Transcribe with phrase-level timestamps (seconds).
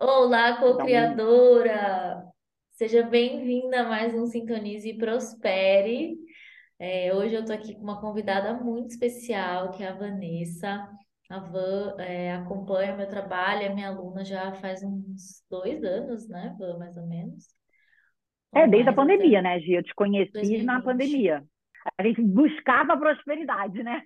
[0.00, 2.22] Olá, co-criadora!
[2.70, 6.16] Seja bem-vinda a mais um Sintonize e Prospere.
[6.78, 10.88] É, hoje eu estou aqui com uma convidada muito especial, que é a Vanessa.
[11.28, 16.54] A Van é, acompanha meu trabalho, é minha aluna já faz uns dois anos, né,
[16.56, 17.46] Van, mais ou menos?
[18.52, 19.48] Ou é, desde a pandemia, até...
[19.48, 19.78] né, Gia?
[19.80, 20.64] Eu te conheci 2020.
[20.64, 21.44] na pandemia.
[21.98, 24.02] A gente buscava a prosperidade, né?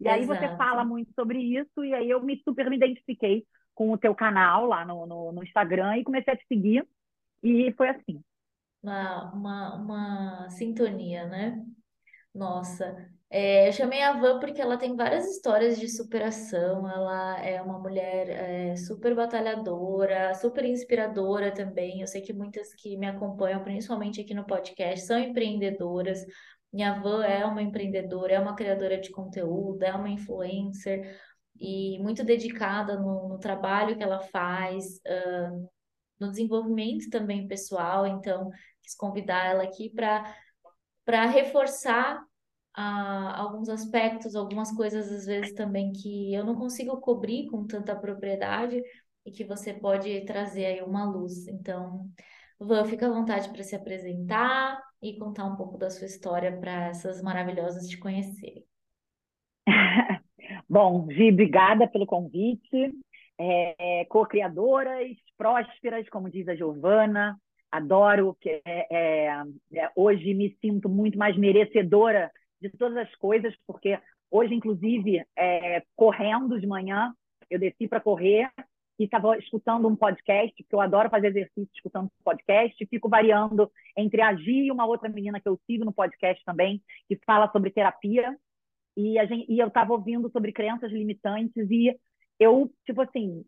[0.00, 0.40] E aí Exato.
[0.40, 3.44] você fala muito sobre isso, e aí eu me super me identifiquei
[3.74, 6.86] com o teu canal lá no, no, no Instagram e comecei a te seguir.
[7.42, 8.22] E foi assim.
[8.82, 11.62] Uma, uma, uma sintonia, né?
[12.34, 12.96] Nossa,
[13.34, 16.88] é, eu chamei a Van porque ela tem várias histórias de superação.
[16.88, 22.00] Ela é uma mulher é, super batalhadora, super inspiradora também.
[22.00, 26.24] Eu sei que muitas que me acompanham, principalmente aqui no podcast, são empreendedoras.
[26.72, 31.18] Minha Van é uma empreendedora, é uma criadora de conteúdo, é uma influencer
[31.62, 35.70] e muito dedicada no, no trabalho que ela faz, uh,
[36.18, 38.04] no desenvolvimento também pessoal.
[38.04, 38.50] Então,
[38.82, 42.20] quis convidar ela aqui para reforçar
[42.76, 47.94] uh, alguns aspectos, algumas coisas às vezes também que eu não consigo cobrir com tanta
[47.94, 48.82] propriedade
[49.24, 51.46] e que você pode trazer aí uma luz.
[51.46, 52.10] Então,
[52.58, 56.88] Van, fica à vontade para se apresentar e contar um pouco da sua história para
[56.88, 58.66] essas maravilhosas te conhecerem.
[60.72, 62.94] Bom, Gi, obrigada pelo convite.
[63.36, 67.38] É, Co-criadoras, prósperas, como diz a Giovana.
[67.70, 69.42] Adoro que é, é,
[69.74, 73.98] é, hoje me sinto muito mais merecedora de todas as coisas, porque
[74.30, 77.12] hoje, inclusive, é, correndo de manhã,
[77.50, 78.50] eu desci para correr
[78.98, 84.22] e estava escutando um podcast, porque eu adoro fazer exercício escutando podcast, fico variando entre
[84.22, 87.70] a Gi e uma outra menina que eu sigo no podcast também, que fala sobre
[87.70, 88.34] terapia,
[88.96, 91.96] e, a gente, e eu estava ouvindo sobre crenças limitantes e
[92.38, 93.44] eu, tipo assim,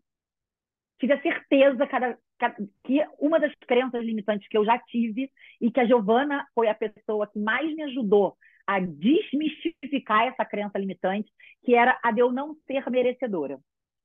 [0.99, 5.29] tive a certeza cada, cada, que uma das crenças limitantes que eu já tive
[5.61, 8.35] e que a Giovana foi a pessoa que mais me ajudou
[8.65, 11.31] a desmistificar essa crença limitante,
[11.63, 13.59] que era a de eu não ser merecedora.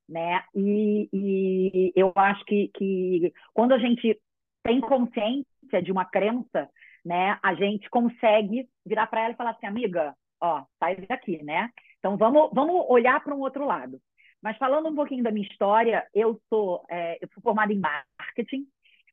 [0.08, 0.42] Né?
[0.54, 4.20] E, e eu acho que, que quando a gente
[4.62, 6.68] tem consciência de uma crença,
[7.04, 11.70] né, a gente consegue virar para ela e falar assim, amiga, ó, sai daqui, né?
[11.98, 14.00] Então vamos, vamos olhar para um outro lado.
[14.42, 18.66] Mas falando um pouquinho da minha história, eu sou, é, eu sou formada em marketing,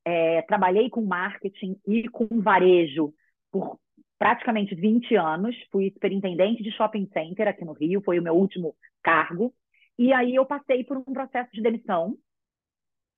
[0.06, 3.14] é, trabalhei com marketing e com varejo
[3.52, 3.78] por
[4.18, 8.76] praticamente 20 anos, fui superintendente de shopping center aqui no Rio, foi o meu último
[9.04, 9.54] cargo,
[9.98, 12.18] e aí eu passei por um processo de demissão,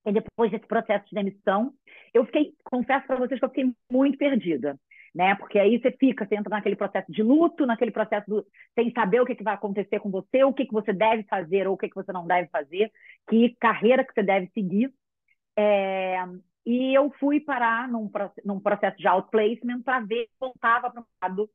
[0.06, 1.74] e depois desse processo de demissão,
[2.14, 4.78] eu fiquei, confesso para vocês que eu fiquei muito perdida
[5.14, 5.36] né?
[5.36, 9.22] Porque aí você fica, você entra naquele processo de luto, naquele processo do, sem saber
[9.22, 11.78] o que, que vai acontecer com você, o que, que você deve fazer ou o
[11.78, 12.92] que, que você não deve fazer,
[13.30, 14.94] que carreira que você deve seguir.
[15.58, 16.24] É,
[16.66, 18.10] e eu fui parar num,
[18.46, 21.50] num processo de outplacement para ver se voltava para o lado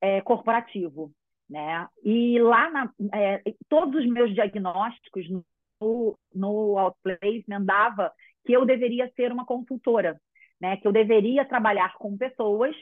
[0.00, 1.10] é, corporativo.
[1.48, 1.86] Né?
[2.02, 8.12] E lá, na, é, todos os meus diagnósticos no, no outplacement dava
[8.44, 10.20] que eu deveria ser uma consultora
[10.62, 10.76] né?
[10.76, 12.74] Que eu deveria trabalhar com pessoas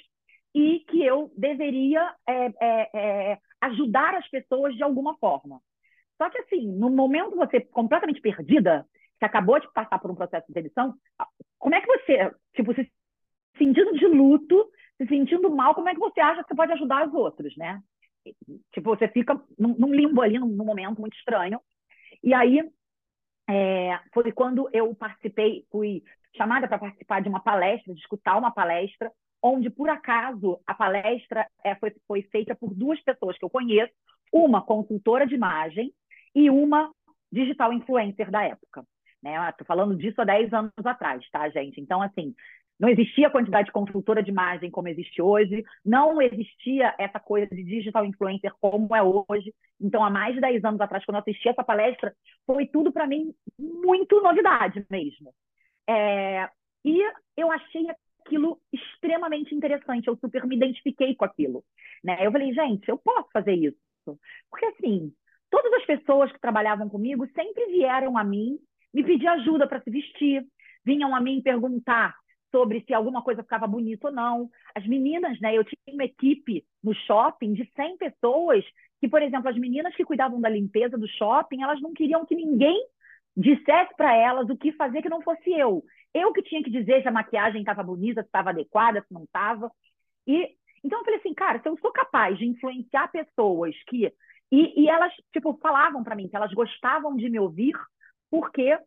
[0.54, 5.60] e que eu deveria é, é, é, ajudar as pessoas de alguma forma.
[6.18, 8.86] Só que, assim, no momento você completamente perdida,
[9.18, 10.94] que acabou de passar por um processo de demissão,
[11.58, 12.90] como é que você, tipo, se
[13.56, 17.08] sentindo de luto, se sentindo mal, como é que você acha que você pode ajudar
[17.08, 17.80] os outros, né?
[18.72, 21.58] Tipo, você fica num, limbo ali, num, momento muito estranho.
[22.22, 22.62] E aí,
[23.50, 26.04] é, foi quando eu participei, fui
[26.36, 29.10] chamada para participar de uma palestra, de escutar uma palestra,
[29.42, 33.92] onde, por acaso, a palestra é, foi, foi feita por duas pessoas que eu conheço,
[34.32, 35.92] uma consultora de imagem
[36.32, 36.92] e uma
[37.32, 38.84] digital influencer da época.
[39.20, 39.34] Né?
[39.48, 41.80] Estou falando disso há 10 anos atrás, tá, gente?
[41.80, 42.34] Então, assim,
[42.80, 47.54] não existia a quantidade de consultora de imagem como existe hoje, não existia essa coisa
[47.54, 49.54] de digital influencer como é hoje.
[49.78, 52.14] Então, há mais de 10 anos atrás, quando eu assisti essa palestra,
[52.46, 55.34] foi tudo para mim muito novidade mesmo.
[55.86, 56.48] É,
[56.82, 57.02] e
[57.36, 57.86] eu achei
[58.24, 61.62] aquilo extremamente interessante, eu super me identifiquei com aquilo.
[62.02, 62.24] Né?
[62.24, 63.76] Eu falei, gente, eu posso fazer isso.
[64.50, 65.12] Porque, assim,
[65.50, 68.58] todas as pessoas que trabalhavam comigo sempre vieram a mim
[68.92, 70.46] me pedir ajuda para se vestir,
[70.82, 72.14] vinham a mim perguntar
[72.50, 74.50] sobre se alguma coisa ficava bonita ou não.
[74.74, 75.56] As meninas, né?
[75.56, 78.64] Eu tinha uma equipe no shopping de 100 pessoas
[79.00, 82.34] que, por exemplo, as meninas que cuidavam da limpeza do shopping, elas não queriam que
[82.34, 82.78] ninguém
[83.36, 85.82] dissesse para elas o que fazer que não fosse eu.
[86.12, 89.24] Eu que tinha que dizer se a maquiagem estava bonita, se estava adequada, se não
[89.24, 89.70] estava.
[90.26, 94.12] E então eu falei assim, cara, se eu sou capaz de influenciar pessoas que
[94.50, 97.74] e, e elas tipo falavam para mim que elas gostavam de me ouvir
[98.30, 98.78] porque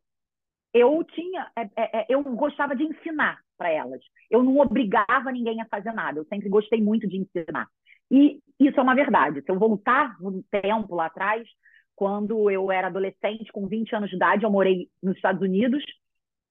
[0.74, 4.02] eu tinha é, é, é eu gostava de ensinar para elas.
[4.30, 6.20] Eu não obrigava ninguém a fazer nada.
[6.20, 7.68] Eu sempre gostei muito de ensinar.
[8.12, 9.42] E isso é uma verdade.
[9.42, 11.48] Se eu voltar um tempo lá atrás,
[11.96, 15.84] quando eu era adolescente, com 20 anos de idade, eu morei nos Estados Unidos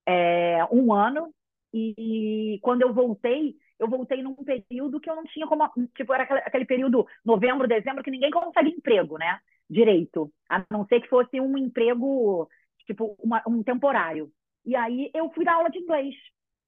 [0.07, 1.33] é, um ano.
[1.75, 5.69] E quando eu voltei, eu voltei num período que eu não tinha como.
[5.97, 9.39] Tipo, era aquele período, novembro, dezembro, que ninguém consegue emprego, né?
[9.69, 10.31] Direito.
[10.49, 12.49] A não ser que fosse um emprego,
[12.87, 14.31] tipo, uma, um temporário.
[14.65, 16.15] E aí eu fui dar aula de inglês.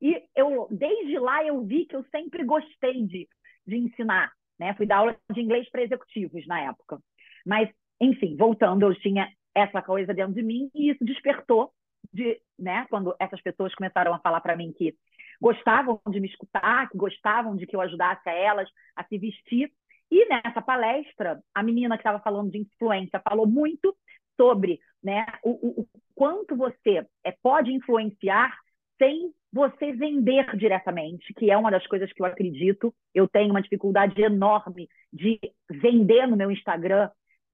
[0.01, 3.29] E eu, desde lá, eu vi que eu sempre gostei de,
[3.67, 4.33] de ensinar.
[4.59, 4.75] Né?
[4.75, 6.99] Fui dar aula de inglês para executivos na época.
[7.47, 7.71] Mas,
[8.01, 11.73] enfim, voltando, eu tinha essa coisa dentro de mim e isso despertou
[12.13, 14.95] de, né, quando essas pessoas começaram a falar para mim que
[15.41, 19.73] gostavam de me escutar, que gostavam de que eu ajudasse a elas a se vestir.
[20.11, 23.97] E nessa palestra, a menina que estava falando de influência falou muito
[24.37, 28.57] sobre né, o, o quanto você é, pode influenciar
[28.99, 32.95] sem você vender diretamente, que é uma das coisas que eu acredito.
[33.15, 35.39] Eu tenho uma dificuldade enorme de
[35.71, 37.11] vender no meu Instagram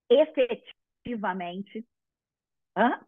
[0.08, 1.86] efetivamente.
[2.76, 3.00] Hã?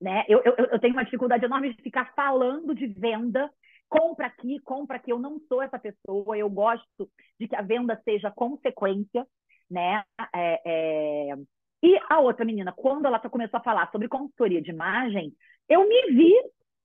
[0.00, 0.24] Né?
[0.28, 3.50] Eu, eu, eu tenho uma dificuldade enorme de ficar falando de venda.
[3.88, 5.10] Compra aqui, compra aqui.
[5.10, 6.36] Eu não sou essa pessoa.
[6.36, 7.10] Eu gosto
[7.40, 9.26] de que a venda seja consequência.
[9.70, 10.04] Né?
[10.34, 11.34] É, é...
[11.84, 15.34] E a outra menina, quando ela começou a falar sobre consultoria de imagem,
[15.68, 16.32] eu me vi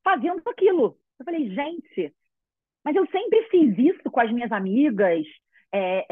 [0.04, 0.98] fazendo aquilo.
[1.18, 2.14] Eu falei, gente,
[2.84, 5.26] mas eu sempre fiz isso com as minhas amigas,
[5.72, 6.06] é,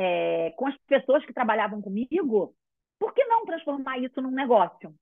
[0.48, 2.56] é, com as pessoas que trabalhavam comigo.
[2.98, 4.96] Por que não transformar isso num negócio?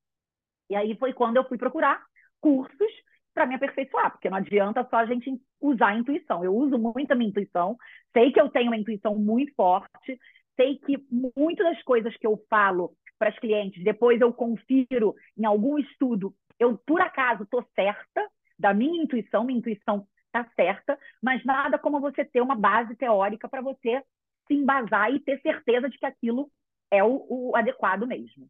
[0.67, 2.03] E aí foi quando eu fui procurar
[2.41, 2.91] cursos
[3.35, 5.29] para me aperfeiçoar, porque não adianta só a gente
[5.61, 6.43] usar a intuição.
[6.43, 7.77] Eu uso muito a minha intuição,
[8.13, 10.19] sei que eu tenho uma intuição muito forte,
[10.55, 10.97] sei que
[11.35, 16.33] muitas das coisas que eu falo para as clientes, depois eu confiro em algum estudo,
[16.59, 21.99] eu por acaso estou certa da minha intuição, minha intuição está certa, mas nada como
[21.99, 24.03] você ter uma base teórica para você
[24.47, 26.49] se embasar e ter certeza de que aquilo
[26.91, 28.49] é o, o adequado mesmo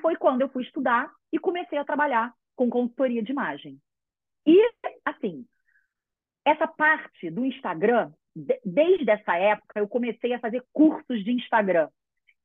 [0.00, 3.80] foi quando eu fui estudar e comecei a trabalhar com consultoria de imagem.
[4.46, 4.58] E,
[5.04, 5.46] assim,
[6.44, 8.12] essa parte do Instagram,
[8.64, 11.88] desde essa época, eu comecei a fazer cursos de Instagram,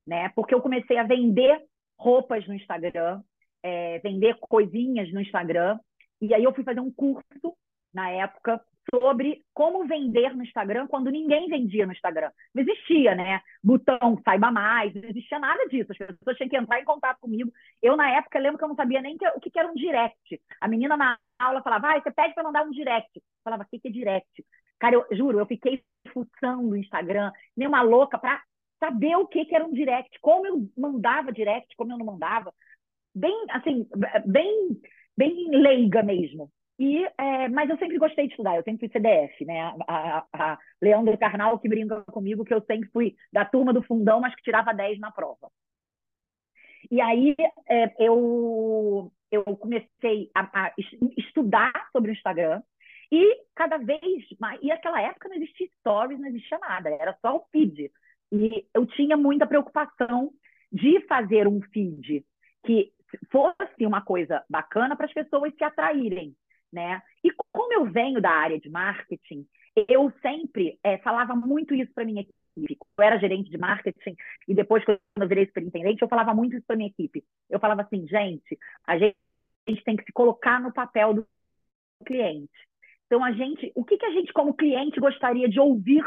[0.05, 0.29] né?
[0.35, 1.61] Porque eu comecei a vender
[1.97, 3.21] roupas no Instagram,
[3.63, 5.79] é, vender coisinhas no Instagram.
[6.21, 7.55] E aí eu fui fazer um curso
[7.93, 8.61] na época
[8.93, 12.31] sobre como vender no Instagram quando ninguém vendia no Instagram.
[12.53, 13.41] Não existia, né?
[13.61, 15.91] Botão saiba mais, não existia nada disso.
[15.91, 17.51] As pessoas tinham que entrar em contato comigo.
[17.81, 20.41] Eu, na época, lembro que eu não sabia nem o que era um direct.
[20.61, 23.11] A menina na aula falava, vai, você pede para mandar um direct.
[23.15, 24.45] Eu falava, o que é direct?
[24.79, 25.83] Cara, eu juro, eu fiquei
[26.13, 28.41] fuçando o Instagram, nem uma louca, para
[28.79, 32.53] saber o que era um direct, como eu mandava direct, como eu não mandava.
[33.13, 33.87] Bem, assim,
[34.25, 34.79] bem,
[35.17, 36.51] bem leiga mesmo.
[36.79, 39.61] E, é, mas eu sempre gostei de estudar, eu sempre fui CDF, né?
[39.61, 43.81] A, a, a Leandro Carnal que brinca comigo que eu sempre fui da turma do
[43.81, 45.49] fundão, mas que tirava 10 na prova.
[46.91, 47.35] E aí
[47.67, 50.73] é, eu, eu comecei a, a,
[51.17, 52.61] estudar sobre o Instagram
[53.11, 54.59] e cada vez mais.
[54.61, 57.91] E naquela época não existia stories, não existia nada, era só o feed.
[58.31, 60.31] E eu tinha muita preocupação
[60.71, 62.25] de fazer um feed
[62.65, 62.91] que
[63.31, 66.35] fosse uma coisa bacana para as pessoas se atraírem
[66.71, 67.01] né?
[67.23, 69.47] E como eu venho da área de marketing,
[69.87, 72.77] eu sempre é, falava muito isso para minha equipe.
[72.97, 74.15] Eu era gerente de marketing
[74.47, 77.23] e depois que eu virei superintendente, eu falava muito isso para minha equipe.
[77.49, 79.17] Eu falava assim, gente, a gente,
[79.67, 81.27] a gente tem que se colocar no papel do
[82.05, 82.51] cliente.
[83.07, 86.03] Então a gente, o que, que a gente como cliente gostaria de ouvir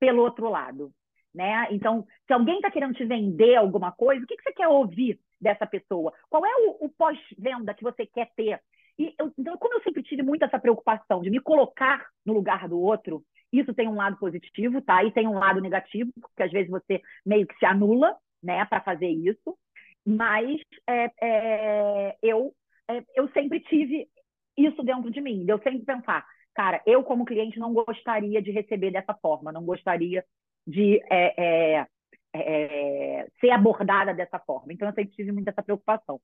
[0.00, 0.90] pelo outro lado,
[1.34, 1.68] né?
[1.70, 5.20] Então, se alguém está querendo te vender alguma coisa, o que, que você quer ouvir
[5.40, 6.12] dessa pessoa?
[6.30, 8.60] Qual é o, o pós-venda que você quer ter
[8.98, 12.68] e eu, então, como eu sempre tive muito essa preocupação de me colocar no lugar
[12.68, 13.22] do outro,
[13.52, 15.04] isso tem um lado positivo, tá?
[15.04, 18.80] E tem um lado negativo, porque às vezes você meio que se anula, né, para
[18.80, 19.56] fazer isso.
[20.04, 22.54] Mas é, é, eu,
[22.88, 24.08] é, eu sempre tive
[24.56, 26.24] isso dentro de mim, de eu sempre pensar,
[26.56, 30.24] cara, eu como cliente não gostaria de receber dessa forma, não gostaria
[30.66, 31.86] de é, é,
[32.34, 34.72] é, ser abordada dessa forma.
[34.72, 36.18] Então eu sempre tive muito essa preocupação.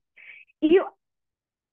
[0.59, 0.81] E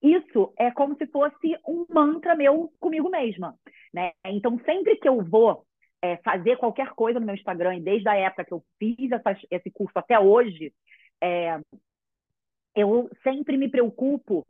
[0.03, 3.59] isso é como se fosse um mantra meu comigo mesma,
[3.95, 4.13] né?
[4.27, 5.65] Então, sempre que eu vou
[6.03, 9.37] é, fazer qualquer coisa no meu Instagram, e desde a época que eu fiz essa,
[9.51, 10.73] esse curso até hoje,
[11.23, 11.59] é,
[12.75, 14.47] eu sempre me preocupo,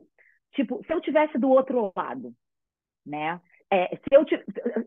[0.53, 2.33] tipo, se eu tivesse do outro lado,
[3.05, 3.39] né?
[3.71, 4.25] É, se eu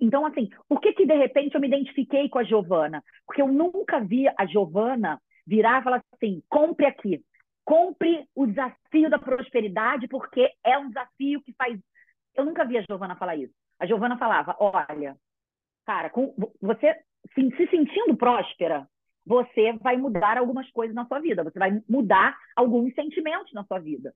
[0.01, 3.03] Então, assim, por que, que de repente eu me identifiquei com a Giovana?
[3.27, 7.25] Porque eu nunca vi a Giovana virar e falar assim: compre aqui,
[7.65, 11.81] compre o desafio da prosperidade, porque é um desafio que faz.
[12.35, 13.55] Eu nunca vi a Giovana falar isso.
[13.81, 15.17] A Giovana falava: olha,
[15.87, 16.95] cara, com você
[17.35, 18.87] se sentindo próspera,
[19.27, 23.79] você vai mudar algumas coisas na sua vida, você vai mudar alguns sentimentos na sua
[23.79, 24.15] vida.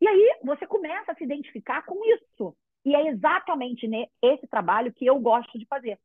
[0.00, 2.56] E aí você começa a se identificar com isso.
[2.84, 3.88] E é exatamente
[4.22, 5.98] esse trabalho que eu gosto de fazer.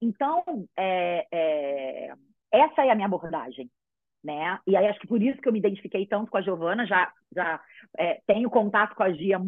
[0.00, 0.42] Então,
[0.76, 2.14] é, é,
[2.52, 3.70] essa é a minha abordagem.
[4.22, 4.58] Né?
[4.66, 7.12] E aí acho que por isso que eu me identifiquei tanto com a Giovana, já,
[7.34, 7.60] já
[7.98, 9.40] é, tenho contato com a Gia,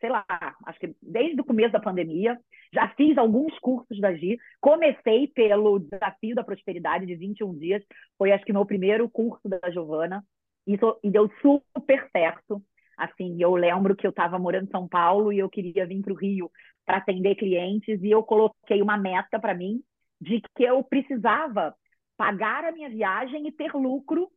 [0.00, 0.24] sei lá,
[0.66, 2.38] acho que desde o começo da pandemia,
[2.72, 7.82] já fiz alguns cursos da Gia, comecei pelo Desafio da Prosperidade de 21 dias,
[8.16, 10.24] foi acho que meu primeiro curso da Giovana,
[10.66, 12.62] e, e deu super certo,
[12.98, 16.12] Assim, eu lembro que eu estava morando em São Paulo e eu queria vir para
[16.12, 16.50] o Rio
[16.84, 19.80] para atender clientes e eu coloquei uma meta para mim
[20.20, 21.74] de que eu precisava
[22.16, 24.28] pagar a minha viagem e ter lucro.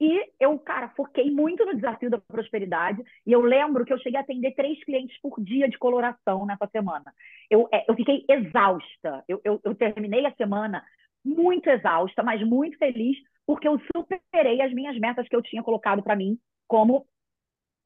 [0.00, 3.02] E eu, cara, foquei muito no desafio da prosperidade.
[3.26, 6.66] E eu lembro que eu cheguei a atender três clientes por dia de coloração nessa
[6.68, 7.12] semana.
[7.50, 9.24] Eu, é, eu fiquei exausta.
[9.28, 10.82] Eu, eu, eu terminei a semana
[11.24, 16.02] muito exausta, mas muito feliz, porque eu superei as minhas metas que eu tinha colocado
[16.02, 17.06] para mim como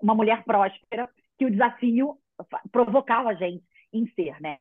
[0.01, 2.19] uma mulher próspera, que o desafio
[2.71, 4.59] provocava a gente em ser, né?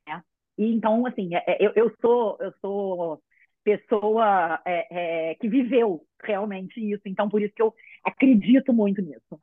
[0.57, 3.23] E então, assim, é, é, eu, eu sou eu sou
[3.63, 9.39] pessoa é, é, que viveu realmente isso, então por isso que eu acredito muito nisso.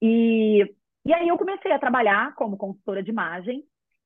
[0.00, 0.64] E,
[1.04, 3.62] e aí eu comecei a trabalhar como consultora de imagem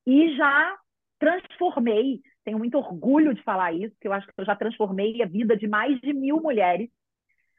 [0.06, 0.76] e já
[1.18, 5.26] transformei, tenho muito orgulho de falar isso, porque eu acho que eu já transformei a
[5.26, 6.90] vida de mais de mil mulheres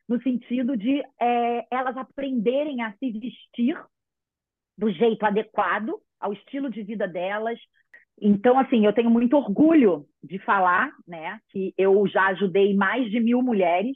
[0.07, 3.77] no sentido de é, elas aprenderem a se vestir
[4.77, 7.59] do jeito adequado ao estilo de vida delas.
[8.21, 13.19] Então, assim, eu tenho muito orgulho de falar, né, que eu já ajudei mais de
[13.19, 13.95] mil mulheres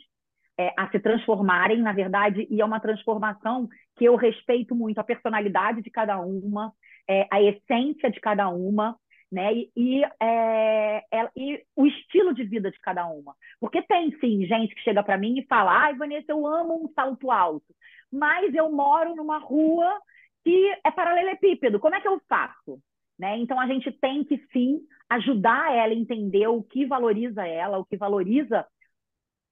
[0.60, 5.04] é, a se transformarem, na verdade, e é uma transformação que eu respeito muito a
[5.04, 6.74] personalidade de cada uma,
[7.08, 8.98] é, a essência de cada uma,
[9.32, 9.54] né?
[9.54, 13.36] E, e, é, é, e, o estilo de vida de cada uma.
[13.60, 16.92] Porque tem, sim, gente que chega para mim e fala: ai, Vanessa, eu amo um
[16.94, 17.76] salto alto,
[18.12, 20.00] mas eu moro numa rua
[20.44, 22.82] que é paralelepípedo, como é que eu faço?
[23.18, 23.38] Né?
[23.38, 27.86] Então, a gente tem que, sim, ajudar ela a entender o que valoriza ela, o
[27.86, 28.66] que valoriza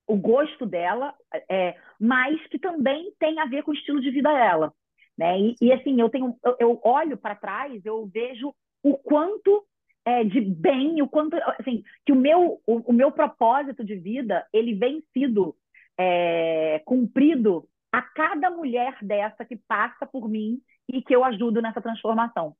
[0.08, 1.14] o gosto dela,
[1.50, 4.74] é, mas que também tem a ver com o estilo de vida dela.
[5.18, 5.38] Né?
[5.40, 9.66] E, e assim, eu tenho, eu, eu olho para trás, eu vejo o quanto
[10.06, 14.46] é, de bem, o quanto assim que o meu o, o meu propósito de vida
[14.54, 15.56] ele vem sido
[15.98, 21.82] é, cumprido a cada mulher dessa que passa por mim e que eu ajudo nessa
[21.82, 22.56] transformação,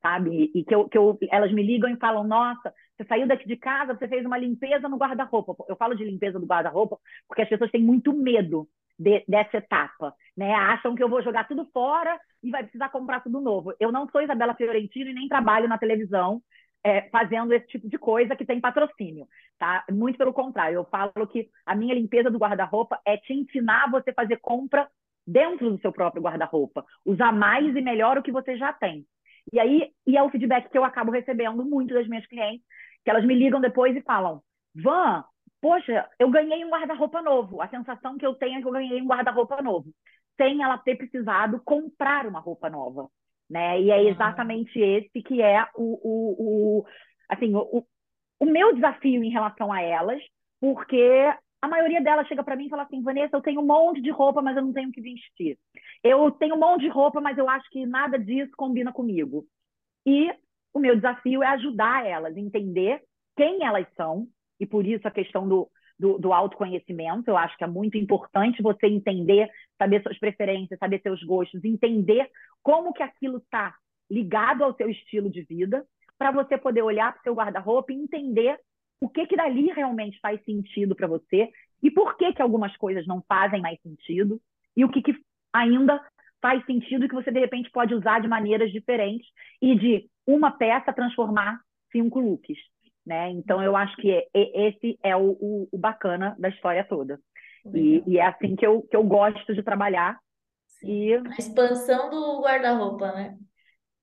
[0.00, 0.50] sabe?
[0.54, 3.56] E que, eu, que eu, elas me ligam e falam: Nossa, você saiu daqui de
[3.56, 5.54] casa, você fez uma limpeza no guarda-roupa.
[5.68, 10.14] Eu falo de limpeza do guarda-roupa porque as pessoas têm muito medo de, dessa etapa,
[10.36, 10.52] né?
[10.54, 13.74] Acham que eu vou jogar tudo fora e vai precisar comprar tudo novo.
[13.78, 16.42] Eu não sou Isabela Fiorentino e nem trabalho na televisão
[16.84, 19.26] é, fazendo esse tipo de coisa que tem patrocínio,
[19.58, 19.84] tá?
[19.90, 23.90] Muito pelo contrário, eu falo que a minha limpeza do guarda-roupa é te ensinar a
[23.90, 24.88] você fazer compra
[25.26, 29.06] dentro do seu próprio guarda-roupa, usar mais e melhor o que você já tem.
[29.52, 32.64] E aí, e é o feedback que eu acabo recebendo muito das minhas clientes,
[33.04, 34.42] que elas me ligam depois e falam:
[34.74, 35.24] Van,
[35.60, 37.60] poxa, eu ganhei um guarda-roupa novo.
[37.60, 39.92] A sensação que eu tenho é que eu ganhei um guarda-roupa novo,
[40.36, 43.08] sem ela ter precisado comprar uma roupa nova,
[43.48, 43.80] né?
[43.80, 46.86] E é exatamente esse que é o, o, o
[47.28, 47.84] assim, o,
[48.40, 50.22] o meu desafio em relação a elas,
[50.60, 54.00] porque a maioria delas chega para mim e fala assim, Vanessa, eu tenho um monte
[54.00, 55.58] de roupa, mas eu não tenho o que vestir.
[56.02, 59.44] Eu tenho um monte de roupa, mas eu acho que nada disso combina comigo.
[60.06, 60.32] E
[60.72, 63.02] o meu desafio é ajudar elas a entender
[63.36, 67.30] quem elas são, e por isso a questão do, do, do, autoconhecimento.
[67.30, 72.28] Eu acho que é muito importante você entender, saber suas preferências, saber seus gostos, entender
[72.62, 73.74] como que aquilo está
[74.10, 75.86] ligado ao seu estilo de vida,
[76.16, 78.58] para você poder olhar para o seu guarda-roupa e entender
[79.00, 81.50] o que que dali realmente faz sentido para você
[81.82, 84.40] e por que que algumas coisas não fazem mais sentido
[84.76, 85.14] e o que, que
[85.52, 86.04] ainda
[86.40, 89.28] faz sentido que você de repente pode usar de maneiras diferentes
[89.62, 91.60] e de uma peça transformar
[91.90, 92.58] cinco looks.
[93.08, 93.30] Né?
[93.30, 97.18] Então, eu acho que esse é o, o, o bacana da história toda.
[97.74, 100.18] E, e, é assim que eu, que eu gosto de trabalhar.
[100.84, 101.14] E...
[101.14, 103.34] A expansão do guarda-roupa, né?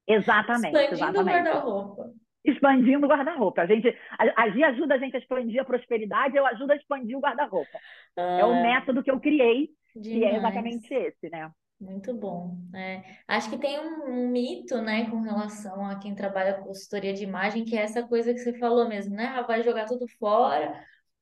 [0.07, 0.75] Exatamente.
[0.75, 2.13] Expandindo o guarda-roupa.
[2.43, 3.61] Expandindo o guarda-roupa.
[3.61, 6.75] A gente, a, a Gi ajuda a gente a expandir a prosperidade, eu ajudo a
[6.75, 7.77] expandir o guarda-roupa.
[8.17, 10.19] Ah, é o método que eu criei, demais.
[10.19, 11.51] e é exatamente esse, né?
[11.79, 12.57] Muito bom.
[12.73, 17.13] É, acho que tem um, um, mito, né, com relação a quem trabalha com consultoria
[17.13, 19.27] de imagem, que é essa coisa que você falou mesmo, né?
[19.27, 20.73] Ah, vai jogar tudo fora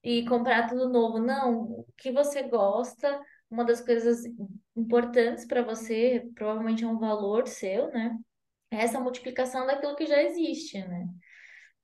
[0.04, 1.18] e comprar tudo novo.
[1.18, 3.20] Não, o que você gosta,
[3.50, 4.24] uma das coisas
[4.76, 8.16] importantes para você, provavelmente é um valor seu, né?
[8.70, 11.08] É essa multiplicação daquilo que já existe, né?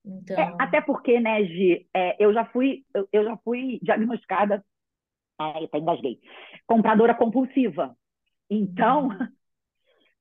[0.05, 0.39] Então...
[0.39, 4.63] É, até porque, né, Gi, é, eu já fui, eu, eu, já fui diagnosticada,
[5.39, 6.19] ai, até engasguei,
[6.67, 7.95] compradora compulsiva.
[8.49, 9.09] Então,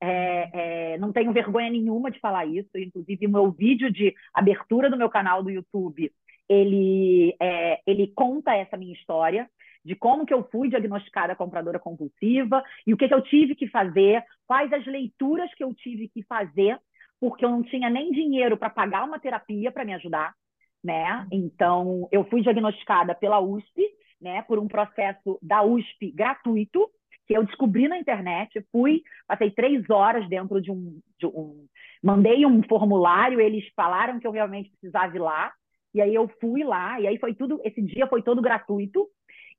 [0.01, 2.71] é, é, não tenho vergonha nenhuma de falar isso.
[2.77, 6.13] Inclusive, o meu vídeo de abertura do meu canal do YouTube,
[6.49, 9.49] ele, é, ele conta essa minha história
[9.85, 13.69] de como que eu fui diagnosticada compradora compulsiva e o que, que eu tive que
[13.69, 16.79] fazer, quais as leituras que eu tive que fazer,
[17.21, 20.35] porque eu não tinha nem dinheiro para pagar uma terapia para me ajudar,
[20.83, 21.27] né?
[21.33, 23.83] Então, eu fui diagnosticada pela USP,
[24.21, 26.91] né, por um processo da USP gratuito,
[27.29, 31.67] que eu descobri na internet, fui, passei três horas dentro de um, de um,
[32.03, 35.53] mandei um formulário, eles falaram que eu realmente precisava ir lá,
[35.93, 39.07] e aí eu fui lá, e aí foi tudo, esse dia foi todo gratuito,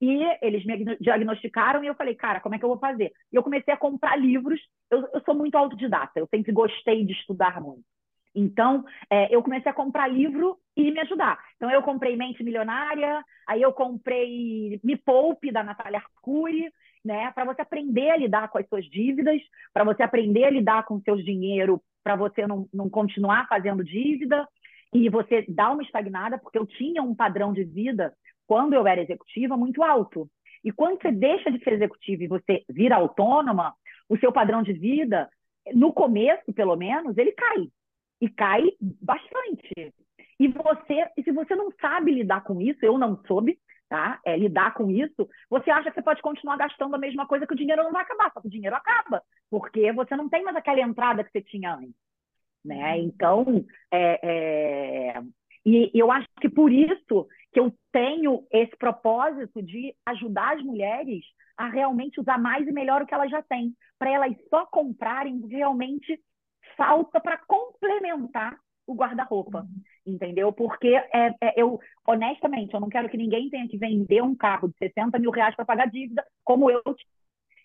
[0.02, 3.12] e eles me diagnosticaram e eu falei, cara, como é que eu vou fazer?
[3.32, 4.60] E eu comecei a comprar livros.
[4.90, 7.84] Eu, eu sou muito autodidata, eu sempre gostei de estudar muito.
[8.34, 11.38] Então, é, eu comecei a comprar livro e me ajudar.
[11.58, 16.72] Então, eu comprei Mente Milionária, aí eu comprei Me Poupe, da Natália Arcuri,
[17.04, 17.32] né?
[17.32, 19.42] Para você aprender a lidar com as suas dívidas,
[19.74, 23.84] para você aprender a lidar com o seu dinheiro, para você não, não continuar fazendo
[23.84, 24.48] dívida
[24.94, 28.14] e você dar uma estagnada, porque eu tinha um padrão de vida
[28.48, 30.30] quando eu era executiva, muito alto.
[30.64, 33.74] E quando você deixa de ser executiva e você vira autônoma,
[34.10, 35.30] o seu padrão de vida,
[35.74, 37.70] no começo, pelo menos, ele cai.
[38.20, 38.64] E cai
[39.02, 39.94] bastante.
[40.40, 43.58] E você, se você não sabe lidar com isso, eu não soube,
[43.90, 44.20] tá?
[44.24, 47.54] É, lidar com isso, você acha que você pode continuar gastando a mesma coisa que
[47.54, 50.56] o dinheiro não vai acabar, só que o dinheiro acaba, porque você não tem mais
[50.56, 51.96] aquela entrada que você tinha antes.
[52.64, 52.94] Né?
[52.94, 53.02] Uhum.
[53.02, 55.22] Então, é, é...
[55.66, 61.24] e eu acho que por isso que eu tenho esse propósito de ajudar as mulheres
[61.58, 65.46] a realmente usar mais e melhor o que elas já têm, para elas só comprarem
[65.48, 66.22] realmente
[66.78, 69.68] falta para complementar o guarda-roupa,
[70.06, 70.52] entendeu?
[70.52, 74.68] Porque é, é, eu, honestamente, eu não quero que ninguém tenha que vender um carro
[74.68, 76.82] de 60 mil reais para pagar dívida, como eu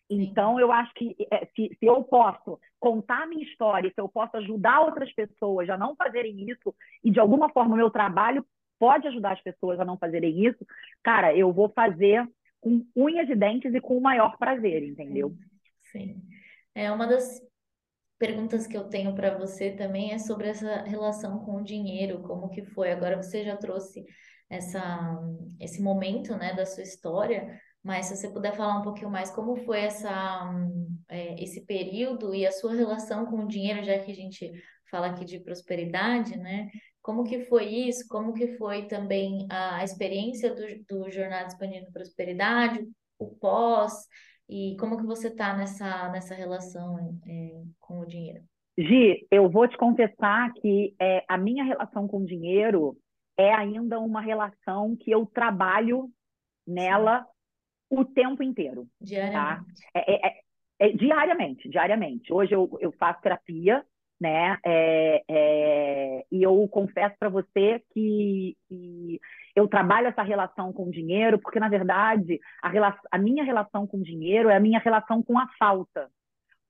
[0.09, 4.09] então, eu acho que é, se, se, eu posso contar a minha história, se eu
[4.09, 8.44] posso ajudar outras pessoas a não fazerem isso, e de alguma forma o meu trabalho
[8.79, 10.64] pode ajudar as pessoas a não fazerem isso,
[11.03, 12.29] cara, eu vou fazer
[12.61, 15.35] com unhas e dentes e com o maior prazer, entendeu?
[15.81, 16.23] Sim.
[16.75, 17.40] É uma das
[18.18, 22.48] perguntas que eu tenho para você também é sobre essa relação com o dinheiro, como
[22.48, 22.92] que foi.
[22.92, 24.05] Agora você já trouxe
[24.48, 25.18] essa,
[25.61, 29.57] esse momento, né, da sua história, mas se você puder falar um pouquinho mais como
[29.57, 30.50] foi essa,
[31.09, 34.50] é, esse período e a sua relação com o dinheiro, já que a gente
[34.90, 36.70] fala aqui de prosperidade, né?
[37.03, 38.07] Como que foi isso?
[38.09, 42.81] Como que foi também a experiência do, do Jornada Expandindo Prosperidade,
[43.18, 43.92] o pós,
[44.48, 48.42] e como que você está nessa, nessa relação é, com o dinheiro?
[48.76, 52.96] Gi, eu vou te confessar que é, a minha relação com o dinheiro
[53.37, 56.11] é ainda uma relação que eu trabalho
[56.66, 57.26] nela Sim.
[58.00, 58.87] o tempo inteiro.
[59.00, 59.83] Diariamente.
[59.92, 60.00] Tá?
[60.00, 60.40] É, é,
[60.78, 62.33] é, diariamente, diariamente.
[62.33, 63.85] Hoje eu, eu faço terapia,
[64.20, 64.59] né?
[64.64, 69.20] É, é, e eu confesso para você que, que,
[69.55, 72.71] eu trabalho essa relação com o dinheiro, porque, na verdade, a,
[73.11, 76.11] a minha relação com o dinheiro é a minha relação com a falta.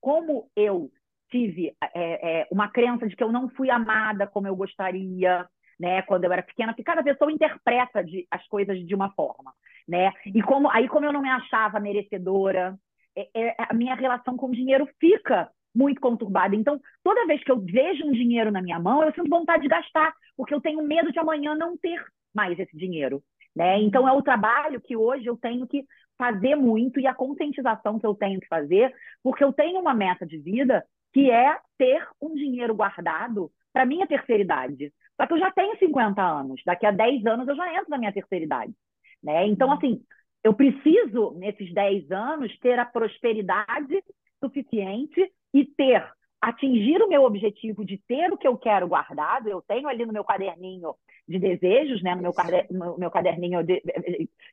[0.00, 0.90] Como eu
[1.30, 5.48] tive é, é, uma crença de que eu não fui amada como eu gostaria,
[5.80, 9.52] né, quando eu era pequena, porque cada pessoa interpreta de, as coisas de uma forma,
[9.88, 10.12] né?
[10.26, 12.78] E como aí como eu não me achava merecedora,
[13.16, 16.54] é, é, a minha relação com o dinheiro fica muito conturbada.
[16.54, 19.68] Então, toda vez que eu vejo um dinheiro na minha mão, eu sinto vontade de
[19.68, 22.00] gastar, porque eu tenho medo de amanhã não ter
[22.34, 23.22] mais esse dinheiro.
[23.54, 23.80] Né?
[23.80, 25.84] Então, é o trabalho que hoje eu tenho que
[26.18, 30.26] fazer muito e a conscientização que eu tenho que fazer, porque eu tenho uma meta
[30.26, 34.92] de vida que é ter um dinheiro guardado para minha terceira idade.
[35.16, 37.98] Só que eu já tenho 50 anos, daqui a 10 anos eu já entro na
[37.98, 38.74] minha terceira idade.
[39.22, 39.46] Né?
[39.46, 40.02] Então, assim,
[40.42, 44.02] eu preciso, nesses 10 anos, ter a prosperidade
[44.42, 46.06] suficiente e ter,
[46.40, 50.12] atingir o meu objetivo de ter o que eu quero guardado, eu tenho ali no
[50.12, 50.94] meu caderninho
[51.26, 52.32] de desejos, né, no meu,
[52.70, 53.82] no meu caderninho de,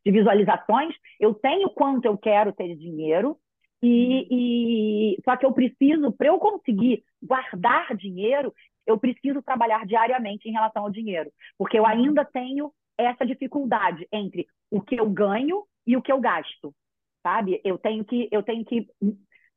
[0.06, 3.38] de visualizações, eu tenho quanto eu quero ter de dinheiro,
[3.84, 8.54] E, e só que eu preciso, para eu conseguir guardar dinheiro,
[8.86, 14.46] eu preciso trabalhar diariamente em relação ao dinheiro, porque eu ainda tenho essa dificuldade entre
[14.70, 16.74] o que eu ganho e o que eu gasto,
[17.24, 17.60] sabe?
[17.64, 18.88] Eu tenho que eu tenho que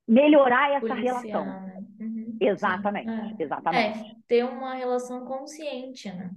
[0.09, 1.45] melhorar essa relação.
[1.45, 1.85] Né?
[2.01, 3.45] Uhum, exatamente, é.
[3.45, 3.99] exatamente.
[3.99, 6.31] É, ter uma relação consciente, né?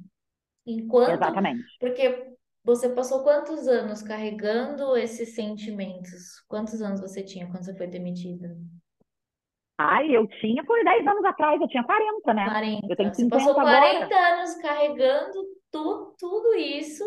[0.68, 1.64] Enquanto, exatamente.
[1.80, 6.42] Porque você passou quantos anos carregando esses sentimentos?
[6.48, 8.56] Quantos anos você tinha quando você foi demitida?
[9.80, 12.46] Ai, eu tinha por 10 anos atrás, eu tinha 40, né?
[12.46, 12.88] 40.
[12.90, 14.34] Eu tenho 50 você passou 40 agora.
[14.34, 17.06] anos carregando tu, tudo isso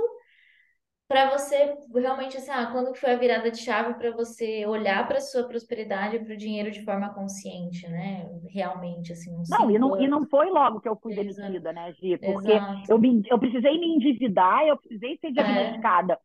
[1.10, 5.20] para você realmente assim, ah, quando foi a virada de chave para você olhar para
[5.20, 8.30] sua prosperidade e para o dinheiro de forma consciente, né?
[8.48, 11.36] Realmente, assim, não, e não, e não foi logo que eu fui Exato.
[11.40, 12.16] demitida, né, Gi?
[12.16, 12.52] Porque
[12.88, 15.30] eu, me, eu precisei me endividar, eu precisei ser é.
[15.32, 16.18] diagnosticada é.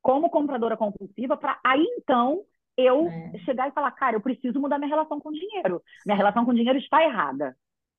[0.00, 2.42] como compradora compulsiva para aí então
[2.76, 3.38] eu é.
[3.44, 5.80] chegar e falar, cara, eu preciso mudar minha relação com o dinheiro.
[6.04, 7.56] Minha relação com o dinheiro está errada.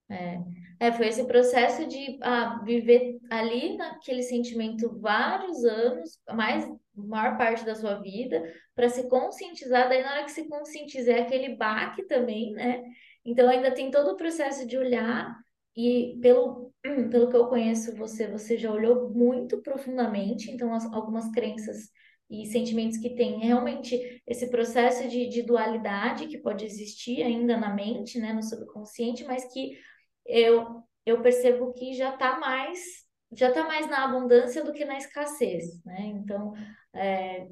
[0.09, 0.37] É.
[0.79, 7.65] é, foi esse processo de ah, viver ali naquele sentimento vários anos, mais maior parte
[7.65, 8.43] da sua vida,
[8.75, 9.89] para se conscientizar.
[9.89, 12.83] Daí, na hora que se conscientizar, é aquele baque também, né?
[13.25, 15.35] Então, ainda tem todo o processo de olhar,
[15.75, 16.71] e pelo,
[17.09, 21.89] pelo que eu conheço você, você já olhou muito profundamente, então, as, algumas crenças
[22.29, 27.73] e sentimentos que tem realmente esse processo de, de dualidade que pode existir ainda na
[27.73, 29.77] mente, né, no subconsciente, mas que
[30.25, 33.03] eu, eu percebo que já está mais
[33.35, 36.01] já está mais na abundância do que na escassez, né?
[36.05, 36.53] Então,
[36.93, 37.47] é,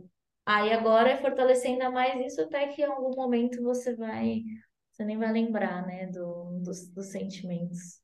[0.46, 4.42] aí agora é fortalecer ainda mais isso até que em algum momento você vai,
[4.92, 8.00] você nem vai lembrar, né, do, dos, dos sentimentos.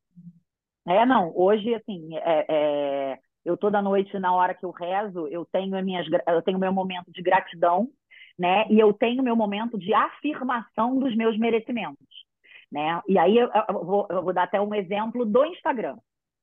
[0.87, 5.45] É, não, hoje, assim, é, é, eu toda noite, na hora que eu rezo, eu
[5.51, 7.89] tenho as minhas, eu tenho meu momento de gratidão,
[8.39, 12.26] né, e eu tenho meu momento de afirmação dos meus merecimentos
[12.71, 13.01] né?
[13.07, 13.49] E aí eu,
[13.83, 15.97] vou, eu vou dar até um exemplo do Instagram,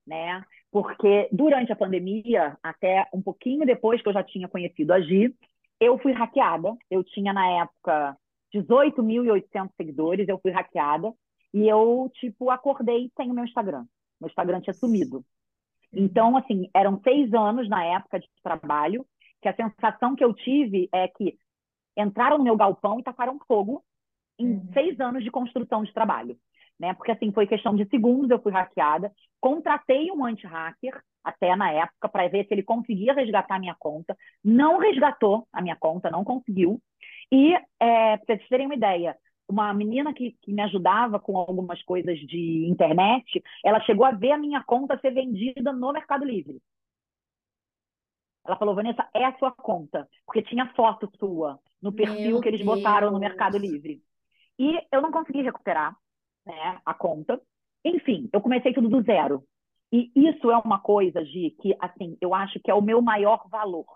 [0.07, 0.45] né?
[0.71, 5.35] Porque durante a pandemia, até um pouquinho depois que eu já tinha conhecido a Gi,
[5.81, 6.77] eu fui hackeada.
[6.91, 8.17] Eu tinha na época
[8.55, 11.13] 18.800 seguidores, eu fui hackeada
[11.53, 13.85] e eu tipo acordei sem o meu Instagram.
[14.21, 15.25] Meu Instagram tinha sumido.
[15.93, 19.07] Então, assim, eram seis anos na época de trabalho,
[19.41, 21.39] que a sensação que eu tive é que
[21.97, 23.85] entraram no meu galpão e tacaram fogo
[24.39, 24.69] em uhum.
[24.73, 26.37] seis anos de construção de trabalho.
[26.79, 26.93] Né?
[26.95, 32.09] Porque assim, foi questão de segundos, eu fui hackeada, contratei um anti-hacker até na época
[32.09, 34.17] para ver se ele conseguia resgatar a minha conta.
[34.43, 36.81] Não resgatou a minha conta, não conseguiu.
[37.33, 39.17] E, é, para vocês terem uma ideia,
[39.49, 44.33] uma menina que, que, me ajudava com algumas coisas de internet, ela chegou a ver
[44.33, 46.61] a minha conta ser vendida no Mercado Livre.
[48.47, 52.49] Ela falou, Vanessa, é a sua conta, porque tinha foto sua no perfil Meu que
[52.49, 52.77] eles Deus.
[52.77, 54.03] botaram no Mercado Livre.
[54.59, 55.97] E eu não consegui recuperar
[56.47, 57.41] né, a conta.
[57.85, 59.45] Enfim, eu comecei tudo do zero.
[59.93, 63.47] E isso é uma coisa, Gi, que assim, eu acho que é o meu maior
[63.49, 63.87] valor,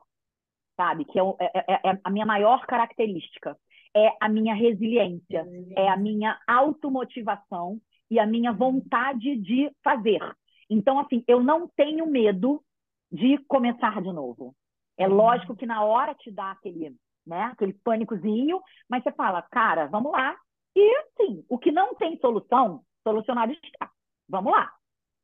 [0.77, 1.05] sabe?
[1.05, 3.57] Que é, é, é, é a minha maior característica.
[3.97, 10.21] É a minha resiliência, é a minha automotivação e a minha vontade de fazer.
[10.69, 12.63] Então, assim, eu não tenho medo
[13.11, 14.55] de começar de novo.
[14.97, 15.15] É uhum.
[15.15, 16.95] lógico que na hora te dá aquele,
[17.27, 20.37] né, aquele pânicozinho, mas você fala, cara, vamos lá,
[20.79, 23.91] e, assim, o que não tem solução, solucionado está.
[24.29, 24.73] Vamos lá.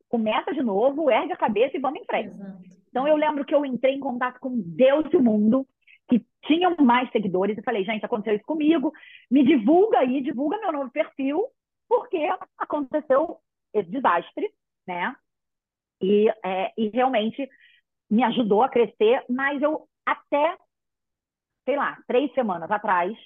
[0.09, 2.35] Começa de novo, ergue a cabeça e vamos em frente.
[2.35, 2.63] Exato.
[2.89, 5.67] Então, eu lembro que eu entrei em contato com Deus e o mundo,
[6.09, 8.93] que tinham mais seguidores, e falei, gente, aconteceu isso comigo,
[9.31, 11.47] me divulga aí, divulga meu novo perfil,
[11.89, 13.39] porque aconteceu
[13.73, 14.53] esse desastre,
[14.87, 15.15] né?
[16.03, 17.49] E, é, e realmente
[18.11, 20.57] me ajudou a crescer, mas eu até,
[21.65, 23.17] sei lá, três semanas atrás,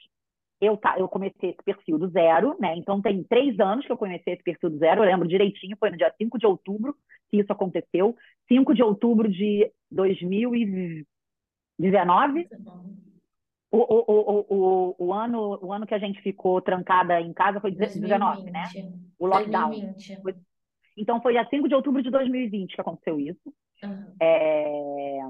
[0.61, 2.75] eu, tá, eu comecei esse perfil do zero, né?
[2.77, 5.91] Então tem três anos que eu comecei esse perfil do zero, eu lembro direitinho, foi
[5.91, 6.97] no dia 5 de outubro
[7.31, 8.17] que isso aconteceu.
[8.49, 12.49] 5 de outubro de 2019.
[13.71, 17.61] O, o, o, o, o, ano, o ano que a gente ficou trancada em casa
[17.61, 18.53] foi 2019, 2020.
[18.53, 18.65] né?
[19.19, 19.71] O lockdown.
[19.71, 20.19] 2020.
[20.97, 23.55] Então foi dia 5 de outubro de 2020 que aconteceu isso.
[23.85, 24.17] Uhum.
[24.21, 25.21] É...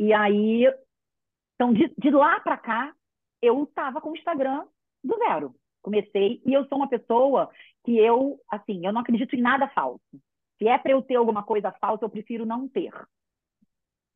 [0.00, 0.66] E aí,
[1.54, 2.92] então de, de lá para cá,
[3.42, 4.64] eu estava com o Instagram
[5.02, 5.54] do zero.
[5.82, 7.50] Comecei, e eu sou uma pessoa
[7.84, 10.00] que eu, assim, eu não acredito em nada falso.
[10.58, 12.92] Se é para eu ter alguma coisa falsa, eu prefiro não ter.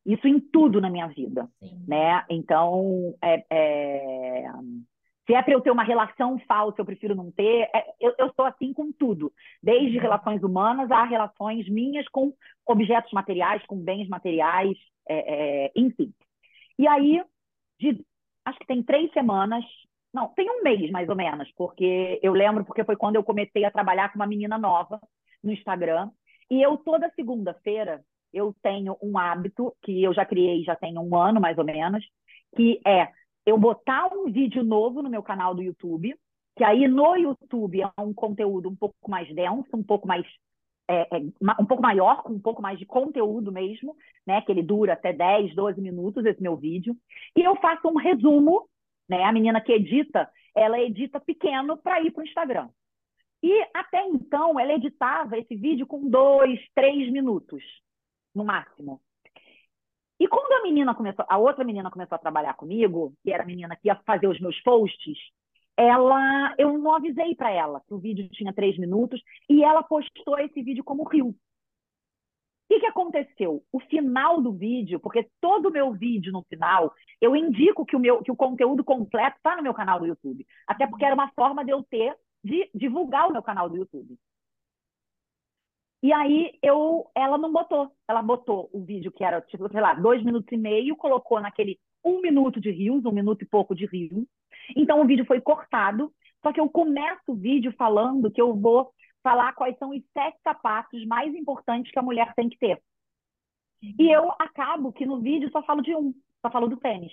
[0.05, 1.85] Isso em tudo na minha vida, Sim.
[1.89, 2.23] né?
[2.29, 4.45] Então, é, é...
[5.27, 7.71] se é para eu ter uma relação falsa, eu prefiro não ter.
[7.75, 9.33] É, eu, eu sou assim com tudo,
[9.63, 10.03] desde uhum.
[10.03, 12.35] relações humanas a relações minhas com
[12.67, 14.77] objetos materiais, com bens materiais,
[15.09, 16.13] é, é, enfim.
[16.79, 17.25] E aí,
[17.81, 18.05] de
[18.45, 19.65] acho que tem três semanas,
[20.13, 23.65] Não, tem um mês mais ou menos, porque eu lembro porque foi quando eu comecei
[23.65, 25.01] a trabalhar com uma menina nova
[25.43, 26.11] no Instagram.
[26.51, 31.17] E eu toda segunda-feira eu tenho um hábito que eu já criei já tem um
[31.17, 32.05] ano mais ou menos,
[32.57, 33.09] que é
[33.47, 36.15] eu botar um vídeo novo no meu canal do YouTube,
[36.57, 40.27] que aí no YouTube é um conteúdo um pouco mais denso, um pouco mais
[40.89, 41.21] é, é,
[41.61, 44.43] um pouco maior, com um pouco mais de conteúdo mesmo, né?
[44.43, 46.97] Que ele dura até 10, 12 minutos, esse meu vídeo.
[47.37, 48.69] E eu faço um resumo,
[49.09, 49.23] né?
[49.25, 52.69] A menina que edita, ela edita pequeno para ir para o Instagram.
[53.43, 57.63] E até então ela editava esse vídeo com dois, três minutos,
[58.35, 59.01] no máximo.
[60.19, 63.47] E quando a menina começou, a outra menina começou a trabalhar comigo, que era a
[63.47, 65.19] menina que ia fazer os meus posts,
[65.77, 70.39] ela, eu não avisei para ela que o vídeo tinha três minutos e ela postou
[70.39, 71.29] esse vídeo como rio.
[71.29, 71.37] O
[72.69, 73.63] que, que aconteceu?
[73.71, 78.01] O final do vídeo, porque todo o meu vídeo no final, eu indico que o,
[78.01, 80.47] meu, que o conteúdo completo está no meu canal do YouTube.
[80.67, 84.19] Até porque era uma forma de eu ter de divulgar o meu canal do YouTube.
[86.03, 87.91] E aí eu, ela não botou.
[88.07, 91.79] Ela botou o vídeo que era, tipo, sei lá, dois minutos e meio, colocou naquele
[92.05, 94.27] um minuto de rios, um minuto e pouco de rios.
[94.77, 98.93] Então o vídeo foi cortado, só que eu começo o vídeo falando que eu vou
[99.23, 102.81] falar quais são os sete sapatos mais importantes que a mulher tem que ter.
[103.99, 107.13] E eu acabo que no vídeo só falo de um, só falo do tênis.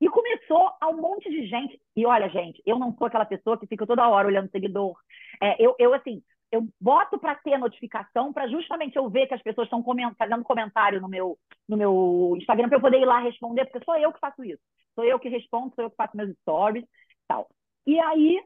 [0.00, 1.80] E começou a um monte de gente.
[1.96, 4.96] E olha, gente, eu não sou aquela pessoa que fica toda hora olhando seguidor.
[5.40, 9.42] É, eu, eu, assim, eu boto para ter notificação para justamente eu ver que as
[9.42, 13.18] pessoas estão coment fazendo comentário no meu, no meu Instagram para eu poder ir lá
[13.18, 14.62] responder, porque sou eu que faço isso.
[14.94, 16.84] Sou eu que respondo, sou eu que faço meus stories
[17.26, 17.48] tal.
[17.86, 18.40] E aí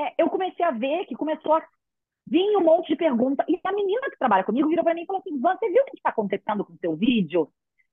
[0.00, 1.64] é, eu comecei a ver que começou a
[2.26, 3.46] vir um monte de perguntas.
[3.48, 5.86] E a menina que trabalha comigo virou para mim e falou assim: você viu o
[5.86, 7.48] que está acontecendo com o seu vídeo?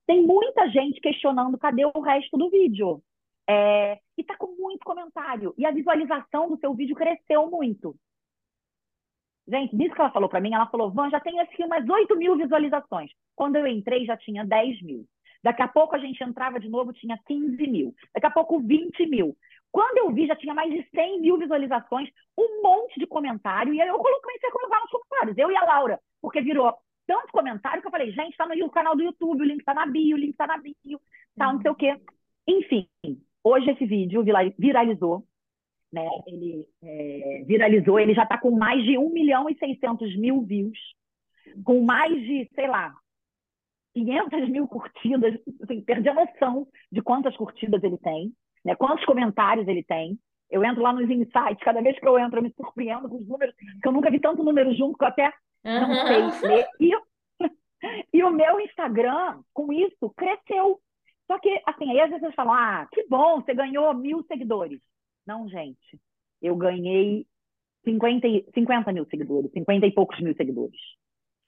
[0.05, 3.01] Tem muita gente questionando cadê o resto do vídeo.
[3.47, 5.53] É, e está com muito comentário.
[5.57, 7.95] E a visualização do seu vídeo cresceu muito.
[9.49, 12.15] Gente, disso que ela falou para mim, ela falou, Van, já tem aqui umas 8
[12.15, 13.11] mil visualizações.
[13.35, 15.05] Quando eu entrei, já tinha 10 mil.
[15.41, 17.95] Daqui a pouco a gente entrava de novo, tinha 15 mil.
[18.13, 19.35] Daqui a pouco, 20 mil.
[19.71, 23.73] Quando eu vi, já tinha mais de 100 mil visualizações, um monte de comentário.
[23.73, 26.71] E aí eu comecei a colocar nos comentários, eu e a Laura, porque virou
[27.07, 29.87] tanto comentário que eu falei, gente, está no canal do YouTube, o link está na
[29.87, 31.01] bio, o link está na bio,
[31.35, 31.99] tal, não sei o quê.
[32.47, 32.87] Enfim,
[33.43, 34.23] hoje esse vídeo
[34.59, 35.25] viralizou
[35.91, 36.07] né?
[36.27, 40.77] Ele é, viralizou, ele já está com mais de 1 milhão e 600 mil views,
[41.63, 42.95] com mais de, sei lá,
[43.93, 48.31] 500 mil curtidas, assim, perdi a noção de quantas curtidas ele tem,
[48.63, 48.75] né?
[48.75, 50.17] quantos comentários ele tem.
[50.49, 53.27] Eu entro lá nos insights, cada vez que eu entro, eu me surpreendo com os
[53.27, 55.31] números, que eu nunca vi tanto número junto que eu até
[55.63, 56.31] não uhum.
[56.31, 56.67] sei ler.
[56.79, 56.91] E,
[58.13, 60.79] e o meu Instagram, com isso, cresceu.
[61.27, 64.79] Só que, assim, aí às vezes vocês falam, ah, que bom, você ganhou mil seguidores.
[65.25, 65.99] Não, gente.
[66.41, 67.27] Eu ganhei
[67.83, 70.79] 50, 50 mil seguidores, 50 e poucos mil seguidores.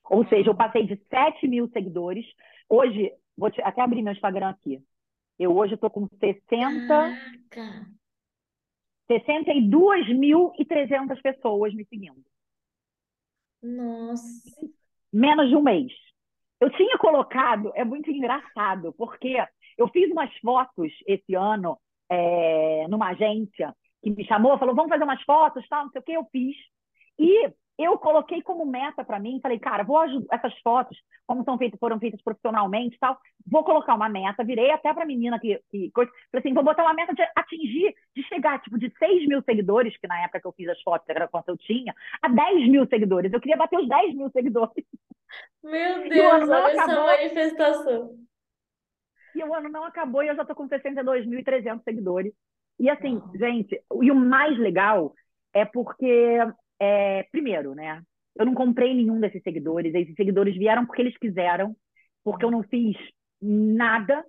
[0.09, 2.25] Ou seja, eu passei de 7 mil seguidores.
[2.67, 4.83] Hoje, vou te, até abrir meu Instagram aqui.
[5.39, 6.87] Eu hoje estou com 60.
[7.49, 7.89] Caraca.
[9.09, 12.23] 62.300 pessoas me seguindo.
[13.61, 14.49] Nossa.
[15.11, 15.91] Menos de um mês.
[16.59, 19.35] Eu tinha colocado, é muito engraçado, porque
[19.77, 21.77] eu fiz umas fotos esse ano
[22.11, 26.03] é, numa agência que me chamou, falou, vamos fazer umas fotos, tal, não sei o
[26.03, 26.55] que, eu fiz.
[27.17, 31.57] E eu coloquei como meta para mim, falei, cara, vou ajudar essas fotos, como são
[31.57, 33.17] feitas, foram feitas profissionalmente tal,
[33.49, 36.63] vou colocar uma meta, virei até para a menina que, que coisa, falei assim, vou
[36.63, 40.41] botar uma meta de atingir, de chegar, tipo, de 6 mil seguidores, que na época
[40.41, 43.31] que eu fiz as fotos era quanto eu tinha, a 10 mil seguidores.
[43.31, 44.85] Eu queria bater os 10 mil seguidores.
[45.63, 48.15] Meu Deus, olha essa manifestação.
[49.35, 52.33] E o ano não acabou e eu já estou com 62.300 seguidores.
[52.79, 53.31] E assim, Uau.
[53.35, 55.13] gente, e o mais legal
[55.53, 56.37] é porque,
[56.79, 58.01] é, primeiro, né?
[58.35, 59.93] Eu não comprei nenhum desses seguidores.
[59.93, 61.75] Esses seguidores vieram porque eles quiseram,
[62.23, 62.95] porque eu não fiz
[63.41, 64.25] nada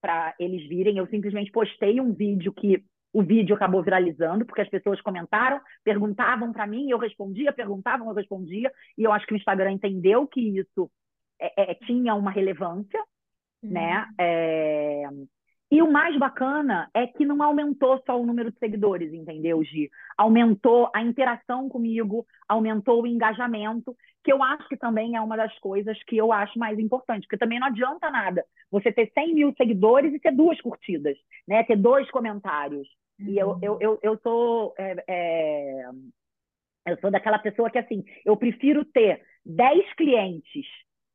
[0.00, 0.98] para eles virem.
[0.98, 6.52] Eu simplesmente postei um vídeo que o vídeo acabou viralizando, porque as pessoas comentaram, perguntavam
[6.52, 10.40] para mim, eu respondia, perguntavam, eu respondia, e eu acho que o Instagram entendeu que
[10.40, 10.90] isso
[11.40, 13.00] é, é, tinha uma relevância,
[13.64, 14.00] né?
[14.00, 14.14] Uhum.
[14.18, 15.04] É...
[15.70, 19.90] E o mais bacana é que não aumentou só o número de seguidores, entendeu, Gi?
[20.16, 25.58] Aumentou a interação comigo, aumentou o engajamento, que eu acho que também é uma das
[25.58, 29.54] coisas que eu acho mais importante, porque também não adianta nada você ter 100 mil
[29.56, 31.16] seguidores e ter duas curtidas,
[31.48, 31.64] né?
[31.64, 32.86] Ter dois comentários.
[33.18, 33.26] Uhum.
[33.26, 34.74] E eu, eu, eu, eu sou...
[34.78, 35.90] É, é...
[36.86, 40.66] Eu sou daquela pessoa que, assim, eu prefiro ter 10 clientes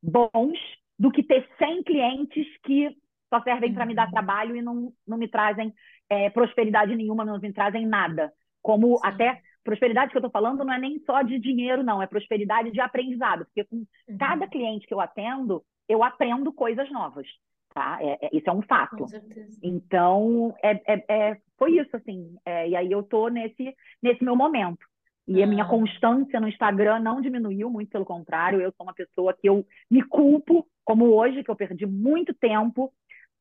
[0.01, 0.57] bons
[0.99, 2.93] do que ter 100 clientes que
[3.29, 4.11] só servem para me dar uhum.
[4.11, 5.73] trabalho e não, não me trazem
[6.09, 8.33] é, prosperidade nenhuma, não me trazem nada.
[8.61, 9.01] Como Sim.
[9.03, 12.71] até prosperidade que eu estou falando não é nem só de dinheiro, não, é prosperidade
[12.71, 14.17] de aprendizado, porque com uhum.
[14.17, 17.27] cada cliente que eu atendo, eu aprendo coisas novas.
[17.73, 17.99] Tá?
[18.01, 18.97] É, é, isso é um fato.
[18.97, 19.59] Com certeza.
[19.61, 22.35] Então, é, é, é foi isso, assim.
[22.43, 24.88] É, e aí eu tô nesse, nesse meu momento.
[25.29, 25.45] E ah.
[25.45, 25.67] a minha ah.
[25.67, 28.59] constância no Instagram não diminuiu, muito pelo contrário.
[28.59, 32.91] Eu sou uma pessoa que eu me culpo, como hoje, que eu perdi muito tempo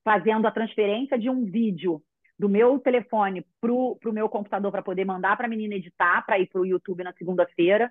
[0.05, 2.03] fazendo a transferência de um vídeo
[2.39, 6.39] do meu telefone para o meu computador para poder mandar para a menina editar, para
[6.39, 7.91] ir para o YouTube na segunda-feira.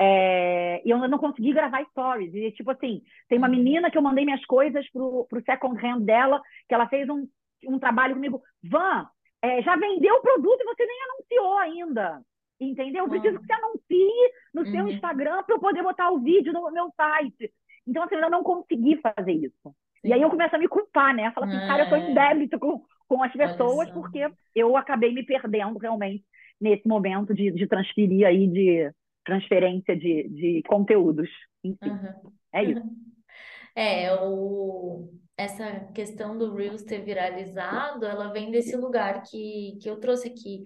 [0.00, 2.34] É, e eu não consegui gravar stories.
[2.34, 6.00] E, tipo assim, tem uma menina que eu mandei minhas coisas pro, pro second hand
[6.00, 7.28] dela, que ela fez um,
[7.66, 8.42] um trabalho comigo.
[8.62, 9.06] Van,
[9.42, 12.22] é, já vendeu o produto e você nem anunciou ainda.
[12.60, 13.04] Entendeu?
[13.04, 14.70] Eu preciso que você anuncie no uhum.
[14.70, 17.52] seu Instagram para eu poder botar o vídeo no meu site.
[17.86, 19.74] Então, assim, eu não consegui fazer isso.
[20.02, 21.32] E aí eu começo a me culpar, né?
[21.32, 22.14] Falar assim, ah, cara, eu tô em é.
[22.14, 26.24] débito com, com as pessoas, porque eu acabei me perdendo realmente
[26.60, 28.92] nesse momento de, de transferir aí de
[29.24, 31.28] transferência de, de conteúdos.
[31.62, 32.32] Enfim, uhum.
[32.52, 32.82] é isso.
[33.74, 39.98] É, o, essa questão do Reels ter viralizado, ela vem desse lugar que, que eu
[39.98, 40.64] trouxe aqui,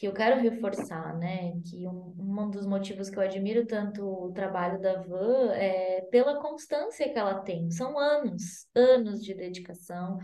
[0.00, 1.52] que eu quero reforçar, né?
[1.62, 6.40] Que um, um dos motivos que eu admiro tanto o trabalho da Van é pela
[6.40, 7.70] constância que ela tem.
[7.70, 10.16] São anos, anos de dedicação,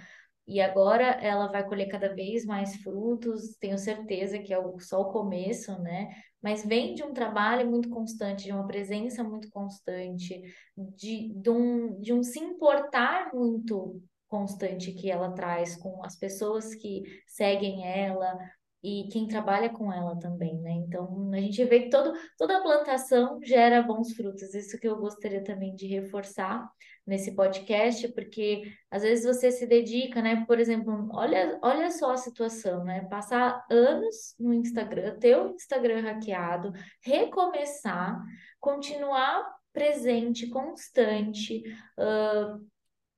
[0.47, 5.12] e agora ela vai colher cada vez mais frutos, tenho certeza que é só o
[5.12, 6.09] começo, né?
[6.41, 10.41] Mas vem de um trabalho muito constante, de uma presença muito constante,
[10.75, 16.75] de, de, um, de um se importar muito constante que ela traz com as pessoas
[16.75, 18.39] que seguem ela,
[18.87, 20.70] e quem trabalha com ela também, né?
[20.70, 24.55] Então, a gente vê que todo, toda plantação gera bons frutos.
[24.55, 26.70] Isso que eu gostaria também de reforçar
[27.05, 30.44] nesse podcast, porque às vezes você se dedica, né?
[30.46, 33.01] Por exemplo, olha, olha só a situação, né?
[33.11, 36.72] Passar anos no Instagram, ter o Instagram hackeado,
[37.03, 38.22] recomeçar,
[38.61, 41.61] continuar presente, constante,
[41.99, 42.64] uh,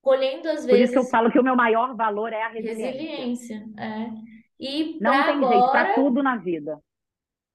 [0.01, 0.71] colhendo às vezes.
[0.71, 2.91] Por isso que eu falo que o meu maior valor é a resiliência.
[2.91, 4.38] Resiliência, é.
[4.59, 6.83] E Não tem agora, jeito, para tudo na vida.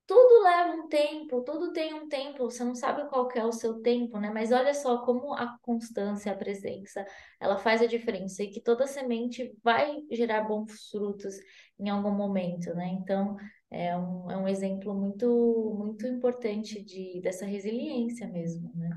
[0.06, 3.52] tudo leva um tempo, tudo tem um tempo, você não sabe qual que é o
[3.54, 4.30] seu tempo, né?
[4.34, 7.06] Mas olha só como a constância, a presença,
[7.40, 11.36] ela faz a diferença e que toda semente vai gerar bons frutos
[11.80, 12.88] em algum momento, né?
[13.02, 13.38] Então,
[13.72, 18.90] é um, é um exemplo muito, muito importante de, dessa resiliência mesmo, né?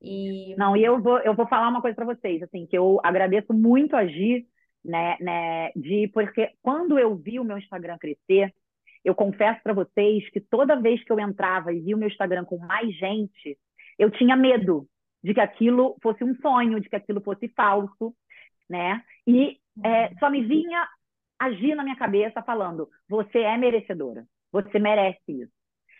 [0.00, 0.56] E...
[0.56, 3.52] Não, e eu vou, eu vou falar uma coisa para vocês, assim, que eu agradeço
[3.52, 4.46] muito a Gi
[4.84, 8.52] né, né, de porque quando eu vi o meu Instagram crescer,
[9.04, 12.44] eu confesso para vocês que toda vez que eu entrava e via o meu Instagram
[12.44, 13.58] com mais gente,
[13.98, 14.86] eu tinha medo
[15.22, 18.14] de que aquilo fosse um sonho, de que aquilo fosse falso,
[18.68, 19.02] né?
[19.26, 20.86] E é, só me vinha
[21.38, 25.52] agir na minha cabeça falando: você é merecedora, você merece isso.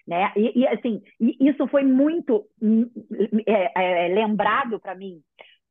[0.06, 0.32] Né?
[0.34, 2.90] E, e assim, e isso foi muito hum,
[3.46, 5.22] é, é, lembrado para mim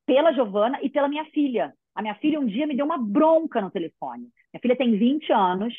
[0.06, 3.60] pela Giovana e pela minha filha, a minha filha um dia me deu uma bronca
[3.60, 4.30] no telefone.
[4.54, 5.74] Minha filha tem 20 anos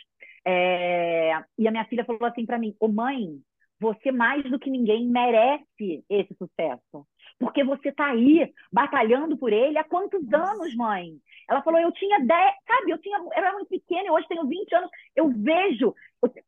[0.45, 1.33] é...
[1.59, 3.41] e a minha filha falou assim para mim: Ô mãe,
[3.81, 7.07] você mais do que ninguém merece esse sucesso.
[7.39, 10.53] Porque você está aí batalhando por ele há quantos Nossa.
[10.53, 11.15] anos, mãe?
[11.49, 14.47] Ela falou, eu tinha 10, sabe, eu tinha, eu era muito pequena e hoje tenho
[14.47, 14.91] 20 anos.
[15.17, 15.95] Eu vejo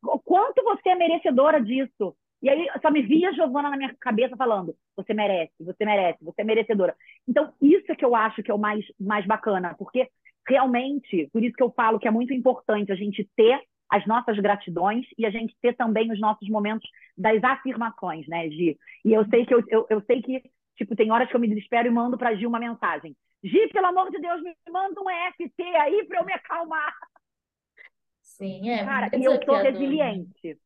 [0.05, 2.15] o quanto você é merecedora disso.
[2.43, 6.43] E aí só me via Giovana na minha cabeça falando: você merece, você merece, você
[6.43, 6.95] é merecedora.
[7.27, 10.09] Então, isso é que eu acho que é o mais, mais bacana, porque
[10.47, 14.39] realmente, por isso que eu falo que é muito importante a gente ter as nossas
[14.39, 18.77] gratidões e a gente ter também os nossos momentos das afirmações, né, Gi?
[19.05, 20.43] E eu sei que eu, eu, eu sei que,
[20.77, 23.15] tipo, tem horas que eu me desespero e mando para Gi uma mensagem.
[23.45, 26.95] Gi, pelo amor de Deus, me manda um EFT aí para eu me acalmar.
[28.23, 28.85] Sim, é.
[28.85, 30.59] Cara, e eu sou resiliente.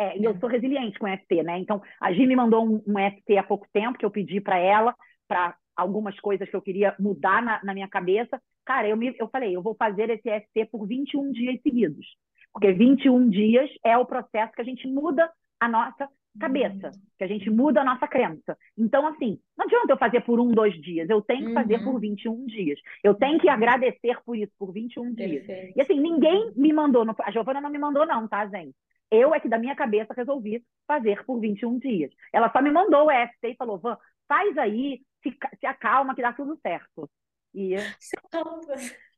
[0.00, 1.58] É, e eu sou resiliente com FT, né?
[1.58, 4.58] Então, a Gi me mandou um, um FT há pouco tempo que eu pedi para
[4.58, 4.94] ela,
[5.28, 8.40] para algumas coisas que eu queria mudar na, na, minha cabeça.
[8.64, 12.06] Cara, eu, me, eu falei, eu vou fazer esse FT por 21 dias seguidos.
[12.50, 16.08] Porque 21 dias é o processo que a gente muda a nossa
[16.38, 17.02] cabeça, uhum.
[17.18, 18.56] que a gente muda a nossa crença.
[18.78, 21.92] Então, assim, não adianta eu fazer por um, dois dias, eu tenho que fazer uhum.
[21.92, 22.80] por 21 dias.
[23.04, 25.44] Eu tenho que agradecer por isso, por 21 dias.
[25.44, 25.78] Perfeito.
[25.78, 28.74] E assim, ninguém me mandou, a Giovana não me mandou, não, tá, gente?
[29.10, 32.12] Eu é que da minha cabeça resolvi fazer por 21 dias.
[32.32, 33.96] Ela só me mandou o EFT e falou: Van,
[34.28, 37.10] faz aí, se, se acalma que dá tudo certo.
[37.54, 37.76] E.
[37.98, 38.74] Se acalma.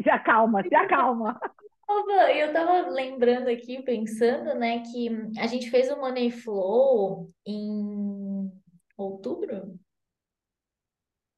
[0.00, 1.40] Se acalma, se acalma.
[1.88, 5.08] Eu estava lembrando aqui, pensando, né, que
[5.40, 8.48] a gente fez o Money Flow em
[8.96, 9.78] outubro?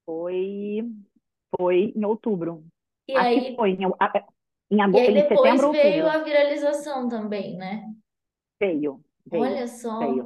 [0.05, 0.81] Foi,
[1.57, 2.67] foi em outubro.
[3.09, 3.71] E Acho aí, foi.
[3.71, 3.87] Em,
[4.71, 6.21] E aí em depois setembro, veio outubro.
[6.21, 7.85] a viralização também, né?
[8.61, 10.25] Veio, veio, Olha só, veio.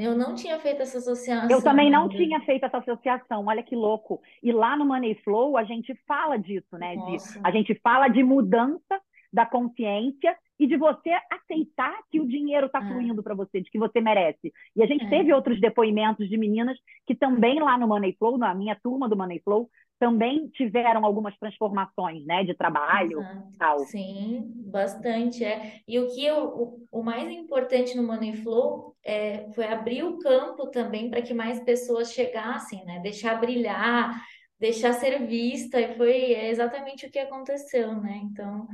[0.00, 2.16] eu não tinha feito essa Eu associação também não ainda.
[2.16, 4.20] tinha feito essa associação, olha que louco.
[4.42, 6.96] E lá no Money Flow a gente fala disso, né?
[6.96, 9.00] De, a gente fala de mudança
[9.32, 13.70] da consciência e de você aceitar que o dinheiro está é, fluindo para você, de
[13.70, 14.52] que você merece.
[14.74, 18.36] E a gente é, teve outros depoimentos de meninas que também lá no Money Flow,
[18.36, 19.70] na minha turma do Money Flow,
[20.00, 22.42] também tiveram algumas transformações, né?
[22.42, 23.52] De trabalho, exato.
[23.58, 23.78] tal.
[23.80, 25.80] Sim, bastante, é.
[25.86, 30.18] E o que eu, o, o mais importante no Money Flow é, foi abrir o
[30.18, 32.98] campo também para que mais pessoas chegassem, né?
[33.00, 34.18] Deixar brilhar,
[34.58, 38.20] deixar ser vista, e foi exatamente o que aconteceu, né?
[38.24, 38.66] Então,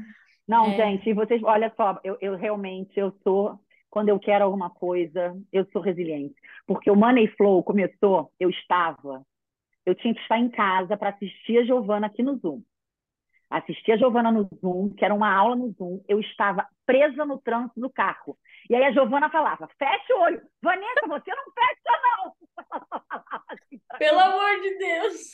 [0.47, 3.59] Não, é, gente, vocês, olha só, eu, eu realmente, eu sou,
[3.91, 6.37] quando eu quero alguma coisa, eu sou resiliente.
[6.69, 9.27] Porque o Money Flow começou, eu estava,
[9.87, 12.63] eu tinha que estar em casa para assistir a Giovana aqui no Zoom.
[13.49, 17.39] Assistir a Giovana no Zoom, que era uma aula no Zoom, eu estava presa no
[17.39, 18.37] trânsito do carro.
[18.69, 20.43] E aí a Giovana falava, fecha o olho.
[20.61, 22.35] Vanessa, você não fecha, não!
[23.49, 25.31] Assim pelo mim amor de Deus!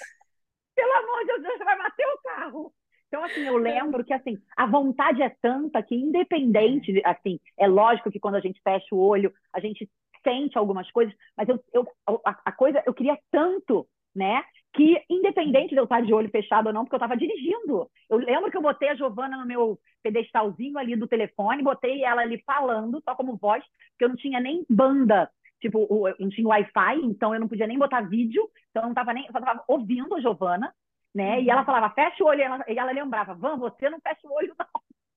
[0.74, 2.74] pelo amor de Deus, você vai bater o carro.
[3.08, 7.66] Então, assim, eu lembro que, assim, a vontade é tanta que, independente, de- assim, é
[7.66, 9.88] lógico que quando a gente fecha o olho, a gente
[10.24, 11.86] sente algumas coisas, mas eu, eu,
[12.24, 14.42] a, a coisa, eu queria tanto, né,
[14.74, 17.90] que independente de eu estar de olho fechado ou não, porque eu estava dirigindo.
[18.08, 22.22] Eu lembro que eu botei a Giovana no meu pedestalzinho ali do telefone, botei ela
[22.22, 25.86] ali falando, só como voz, porque eu não tinha nem banda, tipo,
[26.18, 29.26] não tinha Wi-Fi, então eu não podia nem botar vídeo, então eu não estava nem,
[29.26, 30.74] eu só estava ouvindo a Giovana,
[31.14, 31.40] né?
[31.42, 31.66] E ela Uhum.
[31.66, 34.54] falava, fecha o olho, e ela, e ela lembrava, Van, você não fecha o olho,
[34.58, 34.66] não.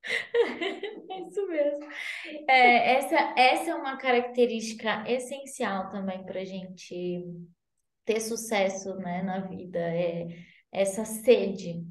[1.10, 1.86] É isso mesmo.
[2.48, 7.24] É, essa, essa é uma característica essencial também para a gente
[8.06, 9.80] ter sucesso, né, na vida.
[9.80, 10.28] É
[10.72, 11.84] essa sede.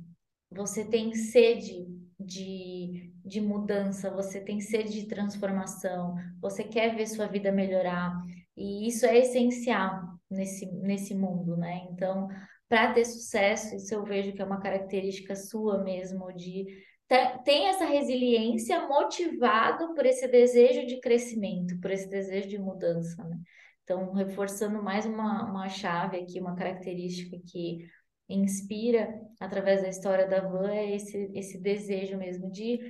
[0.50, 1.86] Você tem sede
[2.18, 8.12] de, de mudança, você tem sede de transformação, você quer ver sua vida melhorar.
[8.56, 10.00] E isso é essencial
[10.30, 11.86] nesse, nesse mundo, né?
[11.90, 12.28] Então,
[12.68, 16.64] para ter sucesso, isso eu vejo que é uma característica sua mesmo, de
[17.08, 23.22] te- tem essa resiliência motivado por esse desejo de crescimento, por esse desejo de mudança,
[23.24, 23.38] né?
[23.84, 27.86] Então, reforçando mais uma, uma chave aqui, uma característica que
[28.28, 32.80] inspira através da história da Van é esse, esse desejo mesmo de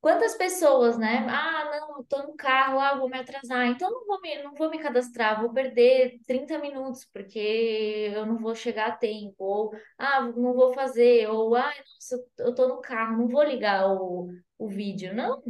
[0.00, 1.24] Quantas pessoas, né?
[1.28, 4.52] Ah, não, eu tô no carro, ah, vou me atrasar, então não vou me, não
[4.54, 9.72] vou me cadastrar, vou perder 30 minutos porque eu não vou chegar a tempo, ou
[9.96, 14.28] ah, não vou fazer, ou ah, nossa, eu tô no carro, não vou ligar o,
[14.58, 15.14] o vídeo.
[15.14, 15.40] Não,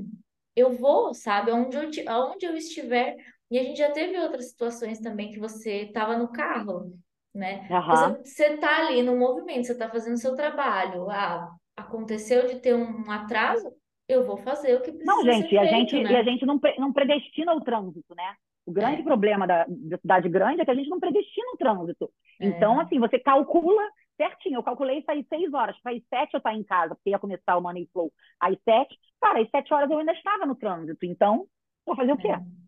[0.54, 3.16] eu vou, sabe, aonde eu, aonde eu estiver.
[3.52, 6.98] E a gente já teve outras situações também que você estava no carro,
[7.34, 7.70] né?
[7.90, 8.18] Você, Aham.
[8.24, 11.10] você tá ali no movimento, você tá fazendo seu trabalho.
[11.10, 13.72] Ah, aconteceu de ter um atraso,
[14.08, 16.22] eu vou fazer o que Não, precisa ser gente, e a gente, feito, e a
[16.22, 16.24] né?
[16.24, 18.34] gente não, não predestina o trânsito, né?
[18.64, 21.56] O grande É, problema da, da cidade grande é que a gente não predestina o
[21.56, 22.10] trânsito.
[22.40, 23.82] Então, é, assim, você calcula
[24.16, 24.56] certinho.
[24.58, 27.56] Eu calculei sair seis horas, para as sete eu estar em casa, porque ia começar
[27.56, 28.96] o Money Flow às sete.
[29.20, 31.04] Cara, às sete horas eu ainda estava no trânsito.
[31.04, 31.46] Então,
[31.84, 32.28] vou fazer o quê?
[32.28, 32.61] é,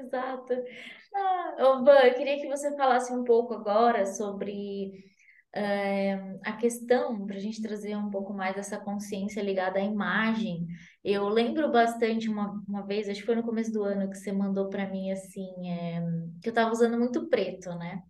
[0.00, 0.54] exato.
[1.14, 4.92] Ah, ô, Van, eu queria que você falasse um pouco agora sobre
[5.54, 6.14] é,
[6.44, 10.66] a questão, para a gente trazer um pouco mais essa consciência ligada à imagem.
[11.02, 14.32] Eu lembro bastante uma, uma vez, acho que foi no começo do ano, que você
[14.32, 16.00] mandou para mim assim, é,
[16.42, 18.02] que eu estava usando muito preto, né?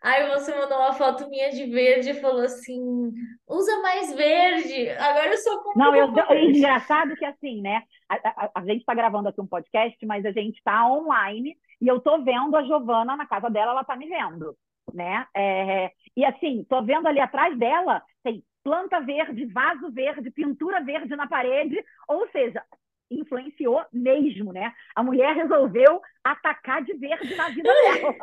[0.00, 3.12] Aí você mandou uma foto minha de verde e falou assim:
[3.46, 4.88] usa mais verde.
[4.90, 7.82] Agora eu só compro Não, eu, é engraçado que assim, né?
[8.08, 11.88] A, a- a gente está gravando aqui um podcast, mas a gente está online e
[11.88, 14.56] eu tô vendo a Giovana na casa dela, ela tá me vendo,
[14.94, 15.26] né?
[15.36, 21.14] É, e assim, tô vendo ali atrás dela, tem planta verde, vaso verde, pintura verde
[21.16, 21.76] na parede,
[22.06, 22.62] ou seja,
[23.10, 24.72] influenciou mesmo, né?
[24.94, 28.14] A mulher resolveu atacar de verde na vida dela.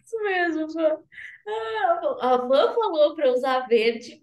[0.00, 0.66] Isso mesmo.
[1.46, 4.22] Ah, a Van falou para usar verde.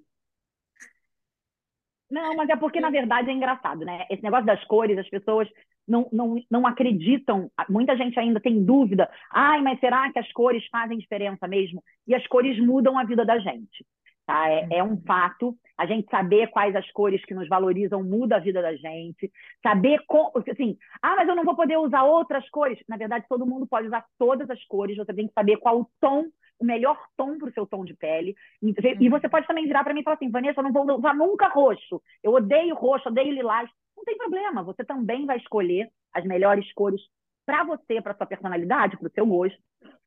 [2.09, 4.05] Não, mas é porque, na verdade, é engraçado, né?
[4.09, 5.47] Esse negócio das cores, as pessoas
[5.87, 9.09] não, não, não acreditam, muita gente ainda tem dúvida.
[9.31, 11.81] Ai, mas será que as cores fazem diferença mesmo?
[12.05, 13.85] E as cores mudam a vida da gente,
[14.31, 14.49] tá?
[14.49, 15.55] É, é um fato.
[15.77, 19.31] A gente saber quais as cores que nos valorizam muda a vida da gente.
[19.61, 22.79] Saber, com, assim, ah, mas eu não vou poder usar outras cores.
[22.87, 24.95] Na verdade, todo mundo pode usar todas as cores.
[24.95, 26.25] Você tem que saber qual o tom
[26.59, 28.35] o melhor tom para o seu tom de pele.
[28.61, 30.95] E, e você pode também virar para mim e falar assim, Vanessa, eu não vou
[30.95, 31.99] usar nunca roxo.
[32.23, 33.67] Eu odeio roxo, odeio lilás.
[33.97, 37.01] Não tem problema, você também vai escolher as melhores cores
[37.47, 39.57] para você, para sua personalidade, para o seu gosto.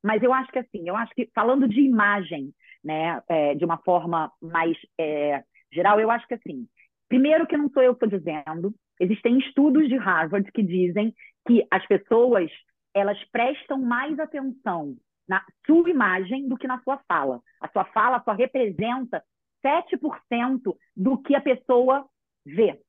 [0.01, 2.55] Mas eu acho que assim, eu acho que falando de imagem,
[2.85, 6.68] né, é, de uma forma mais é, geral, eu acho que assim,
[7.09, 11.14] primeiro que não sou eu que estou dizendo, existem estudos de Harvard que dizem
[11.47, 12.51] que as pessoas
[12.95, 14.97] elas prestam mais atenção
[15.28, 17.41] na sua imagem do que na sua fala.
[17.61, 19.22] A sua fala só representa
[19.64, 22.07] 7% do que a pessoa
[22.45, 22.80] vê.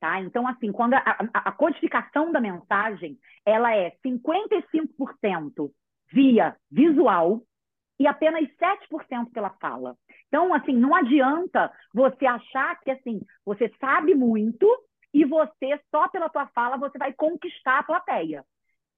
[0.00, 0.20] Tá?
[0.20, 5.70] Então, assim, quando a, a, a codificação da mensagem ela é 55%
[6.12, 7.40] via visual
[7.98, 9.96] e apenas 7% pela fala.
[10.28, 14.66] Então, assim, não adianta você achar que assim, você sabe muito
[15.12, 18.44] e você, só pela tua fala, você vai conquistar a plateia.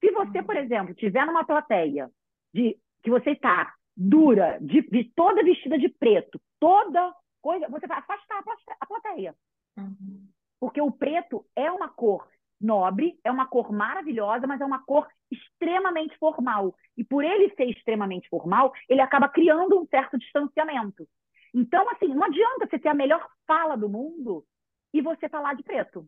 [0.00, 2.10] Se você, por exemplo, tiver numa plateia
[2.54, 7.98] de que você está dura, de, de, toda vestida de preto, toda coisa, você vai
[7.98, 8.42] afastar
[8.80, 9.34] a plateia.
[9.76, 10.26] Uhum.
[10.58, 12.26] Porque o preto é uma cor
[12.60, 16.74] nobre, é uma cor maravilhosa, mas é uma cor extremamente formal.
[16.96, 21.06] E por ele ser extremamente formal, ele acaba criando um certo distanciamento.
[21.54, 24.44] Então, assim, não adianta você ter a melhor fala do mundo
[24.92, 26.06] e você falar de preto.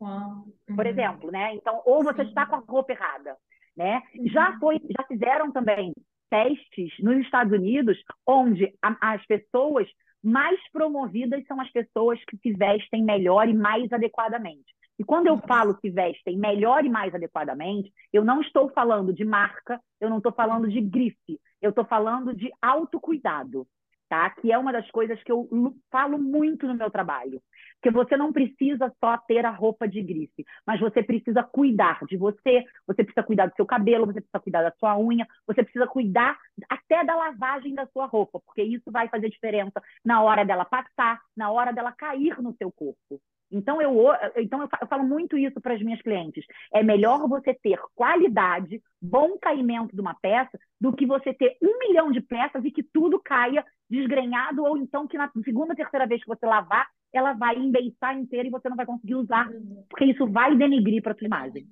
[0.00, 0.52] Uhum.
[0.74, 1.54] Por exemplo, né?
[1.54, 2.28] Então, ou você Sim.
[2.28, 3.36] está com a roupa errada,
[3.76, 4.02] né?
[4.14, 4.28] Uhum.
[4.28, 5.92] Já foi, já fizeram também
[6.30, 9.88] testes nos Estados Unidos onde a, as pessoas
[10.22, 14.74] mais promovidas são as pessoas que se vestem melhor e mais adequadamente.
[14.98, 19.24] E quando eu falo se vestem melhor e mais adequadamente, eu não estou falando de
[19.24, 23.66] marca, eu não estou falando de grife, eu estou falando de autocuidado,
[24.08, 24.28] tá?
[24.30, 25.48] Que é uma das coisas que eu
[25.90, 27.40] falo muito no meu trabalho.
[27.80, 32.16] Porque você não precisa só ter a roupa de grife, mas você precisa cuidar de
[32.16, 35.86] você, você precisa cuidar do seu cabelo, você precisa cuidar da sua unha, você precisa
[35.86, 36.36] cuidar
[36.68, 41.20] até da lavagem da sua roupa, porque isso vai fazer diferença na hora dela passar,
[41.36, 43.20] na hora dela cair no seu corpo.
[43.50, 43.94] Então, eu,
[44.36, 46.44] então eu falo muito isso para as minhas clientes.
[46.72, 51.78] É melhor você ter qualidade, bom caimento de uma peça, do que você ter um
[51.78, 56.22] milhão de peças e que tudo caia desgrenhado, ou então que na segunda, terceira vez
[56.22, 59.48] que você lavar, ela vai embeiçar inteira e você não vai conseguir usar,
[59.88, 61.66] porque isso vai denigrir para a tua imagem.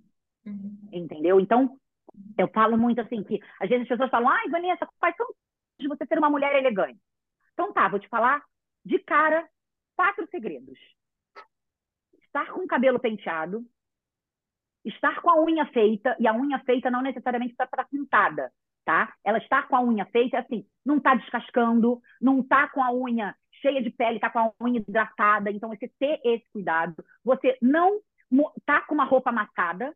[0.47, 0.89] Uhum.
[0.91, 1.39] Entendeu?
[1.39, 1.79] Então,
[2.39, 5.27] eu falo muito assim que às vezes as pessoas falam, ai, Vanessa, quais são
[5.79, 6.99] de você ser uma mulher elegante?
[7.53, 8.43] Então tá, vou te falar
[8.83, 9.47] de cara
[9.95, 10.79] quatro segredos
[12.37, 13.65] estar com o cabelo penteado,
[14.85, 18.53] estar com a unha feita, e a unha feita não necessariamente está para pintada,
[18.85, 19.13] tá?
[19.25, 23.35] Ela está com a unha feita, assim, não está descascando, não está com a unha
[23.63, 28.01] cheia de pele, está com a unha hidratada, então você ter esse cuidado, você não
[28.65, 29.95] tá com uma roupa amassada,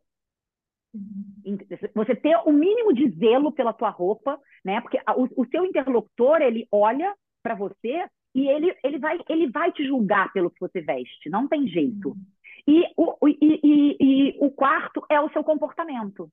[0.93, 1.57] uhum.
[1.93, 4.81] você ter o mínimo de zelo pela tua roupa, né?
[4.81, 9.71] Porque o, o seu interlocutor, ele olha para você e ele, ele, vai, ele vai
[9.71, 12.09] te julgar pelo que você veste, não tem jeito.
[12.09, 12.25] Uhum.
[12.67, 16.29] E o, e, e, e o quarto é o seu comportamento.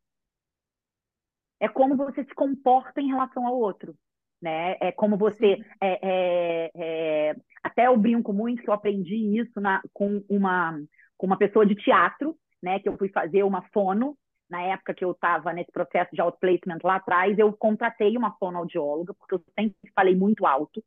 [1.61, 3.95] É como você se comporta em relação ao outro.
[4.41, 4.77] Né?
[4.81, 5.59] É como você.
[5.81, 7.37] É, é, é...
[7.63, 10.79] Até eu brinco muito que eu aprendi isso na, com, uma,
[11.17, 12.79] com uma pessoa de teatro, né?
[12.79, 14.17] que eu fui fazer uma fono.
[14.49, 19.13] Na época que eu estava nesse processo de outplacement lá atrás, eu contratei uma fonoaudióloga,
[19.13, 20.83] porque eu sempre falei muito alto.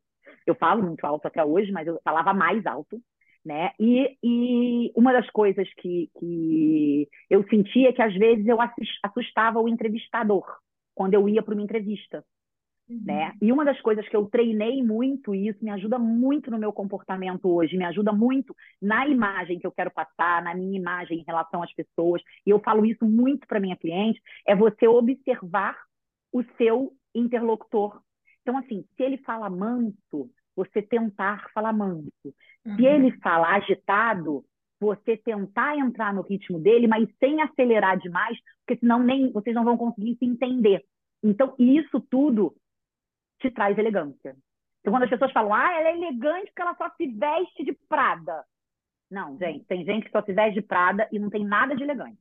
[0.46, 3.02] Eu falo muito alto até hoje, mas eu falava mais alto.
[3.44, 3.72] Né?
[3.80, 8.60] E, e uma das coisas que, que eu sentia é que às vezes eu
[9.04, 10.46] assustava o entrevistador
[10.94, 12.24] quando eu ia para uma entrevista.
[12.92, 13.02] Uhum.
[13.06, 13.34] Né?
[13.42, 16.74] E uma das coisas que eu treinei muito, e isso me ajuda muito no meu
[16.74, 21.24] comportamento hoje, me ajuda muito na imagem que eu quero passar, na minha imagem em
[21.24, 25.78] relação às pessoas, e eu falo isso muito para minha cliente, é você observar
[26.34, 28.02] o seu interlocutor.
[28.42, 32.12] Então, assim, se ele fala manso, você tentar falar manso.
[32.66, 32.76] Uhum.
[32.76, 34.44] Se ele fala agitado,
[34.80, 39.64] você tentar entrar no ritmo dele, mas sem acelerar demais, porque senão nem vocês não
[39.64, 40.84] vão conseguir se entender.
[41.24, 42.56] Então, isso tudo
[43.40, 44.36] te traz elegância.
[44.80, 47.74] Então, quando as pessoas falam, ah, ela é elegante porque ela só se veste de
[47.88, 48.44] Prada.
[49.10, 51.84] Não, gente, tem gente que só se veste de Prada e não tem nada de
[51.84, 52.18] elegante.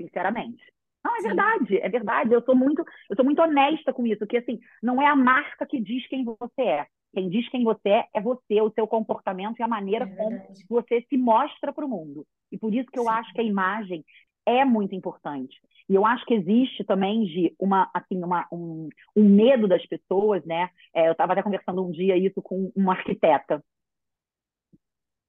[0.00, 0.64] Sinceramente.
[1.04, 1.28] Não, é Sim.
[1.28, 2.32] verdade, é verdade.
[2.32, 5.66] Eu sou muito, eu sou muito honesta com isso, que assim, não é a marca
[5.66, 6.86] que diz quem você é.
[7.12, 10.40] Quem diz quem você é é você, o seu comportamento e a maneira é como
[10.68, 12.26] você se mostra para o mundo.
[12.50, 13.10] E por isso que eu Sim.
[13.10, 14.04] acho que a imagem
[14.46, 15.56] é muito importante.
[15.88, 20.44] E eu acho que existe também de uma assim uma, um, um medo das pessoas,
[20.44, 20.68] né?
[20.94, 23.62] É, eu estava até conversando um dia isso com uma arquiteta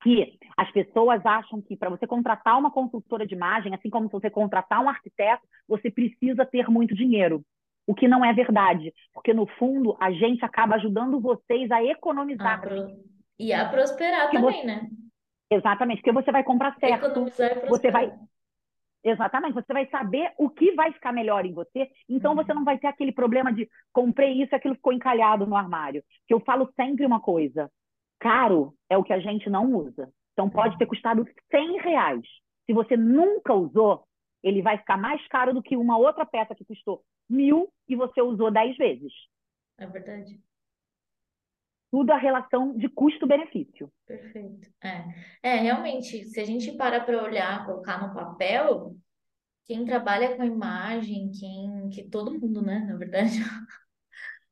[0.06, 4.30] que as pessoas acham que para você contratar uma consultora de imagem, assim como você
[4.30, 7.44] contratar um arquiteto, você precisa ter muito dinheiro
[7.88, 12.62] o que não é verdade, porque no fundo a gente acaba ajudando vocês a economizar.
[12.62, 13.00] pro...
[13.38, 14.66] E a prosperar também, você...
[14.66, 14.90] né?
[15.52, 17.26] Exatamente, porque você vai comprar certo,
[17.68, 18.12] você vai
[19.04, 22.38] Exatamente, você vai saber o que vai ficar melhor em você, então uhum.
[22.38, 26.04] você não vai ter aquele problema de comprei isso e aquilo ficou encalhado no armário.
[26.28, 27.70] Que eu falo sempre uma coisa:
[28.20, 30.12] caro é o que a gente não usa.
[30.34, 32.22] Então pode ter custado 100 reais.
[32.66, 34.06] Se você nunca usou,
[34.44, 38.22] ele vai ficar mais caro do que uma outra peça que custou mil e você
[38.22, 39.12] usou 10 vezes.
[39.78, 40.40] É verdade.
[41.92, 43.92] Tudo a relação de custo-benefício.
[44.06, 44.70] Perfeito.
[44.84, 45.06] É.
[45.42, 48.96] é, realmente, se a gente para para olhar, colocar no papel,
[49.66, 53.40] quem trabalha com imagem, quem, que todo mundo, né, na verdade,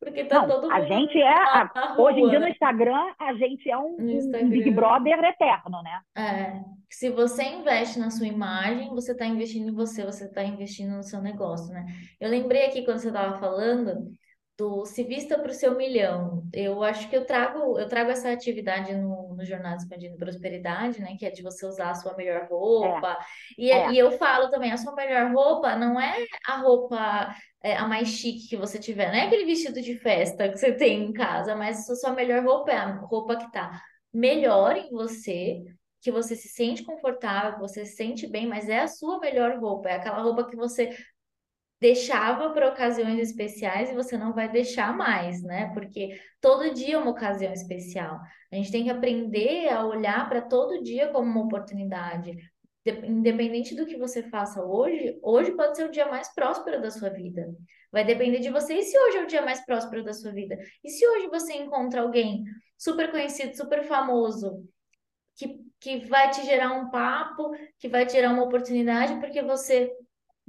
[0.03, 2.47] Porque tá Não, todo a mundo gente é, a- hoje em dia no?
[2.47, 4.71] Instagram, a gente é um, um- Big.
[4.71, 5.99] Brother eterno, né?
[6.15, 10.91] É, se você investe na sua imagem, você está investindo em você, você está investindo
[10.95, 11.85] no seu negócio, né?
[12.19, 14.11] Eu lembrei aqui quando você estava falando
[14.57, 16.47] do Se Vista para o Seu Milhão.
[16.53, 21.15] Eu acho que eu trago, eu trago essa atividade no, no Jornada Expandindo Prosperidade, né?
[21.17, 22.47] Que é de você usar a sua melhor
[22.79, 23.17] É, roupa.
[23.57, 23.91] E, é.
[23.91, 26.15] e eu falo também, a sua melhor roupa não é
[26.47, 30.49] a roupa é, a mais chique que você tiver, não é aquele vestido de festa
[30.49, 33.81] que você tem em casa, mas a sua melhor roupa é a roupa que tá
[34.13, 35.63] melhor em você,
[36.01, 39.57] que você se sente confortável, que você se sente bem, mas é a sua melhor
[39.59, 40.95] roupa, é aquela roupa que você
[41.83, 45.69] deixava para ocasiões especiais e você não vai deixar mais, né?
[45.73, 48.21] Porque todo dia é uma ocasião especial.
[48.49, 52.37] A gente tem que aprender a olhar para todo dia como uma oportunidade.
[52.85, 56.89] De- Independente do que você faça hoje, hoje pode ser o dia mais próspero da
[56.89, 57.53] sua vida.
[57.91, 58.75] Vai depender de você.
[58.75, 60.57] E se hoje é o dia mais próspero da sua vida?
[60.81, 62.45] E se hoje você encontra alguém
[62.77, 64.63] super conhecido, super famoso,
[65.35, 69.91] que, que vai te gerar um papo, que vai te gerar uma oportunidade, porque você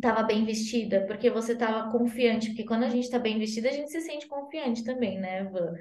[0.06, 3.72] estava bem vestida, porque você estava confiante, porque quando a gente está bem vestida, a
[3.72, 5.72] gente se sente confiante também, né, Van?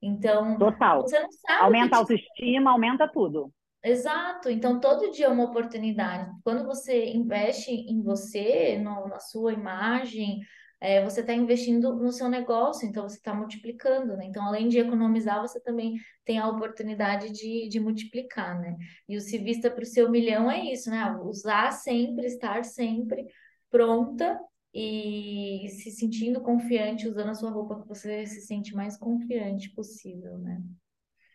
[0.00, 1.02] Então, Total.
[1.02, 3.52] você não sabe Aumenta a autoestima, aumenta tudo.
[3.84, 6.30] Exato, então todo dia é uma oportunidade.
[6.44, 10.40] Quando você investe em você, no- na sua imagem,
[10.80, 14.24] é, você está investindo no seu negócio, então você está multiplicando, né?
[14.26, 18.76] Então, além de economizar, você também tem a oportunidade de, de multiplicar, né?
[19.08, 21.16] E o se vista para o seu milhão é isso, né?
[21.22, 23.26] Usar sempre, estar sempre
[23.72, 24.40] pronta
[24.74, 30.38] e se sentindo confiante, usando a sua roupa que você se sente mais confiante possível,
[30.38, 30.62] né?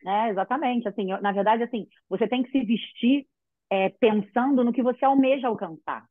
[0.05, 0.87] É, exatamente.
[0.87, 3.27] Assim, eu- na verdade, assim, você tem que se vestir
[3.69, 6.05] é, pensando no que você almeja alcançar.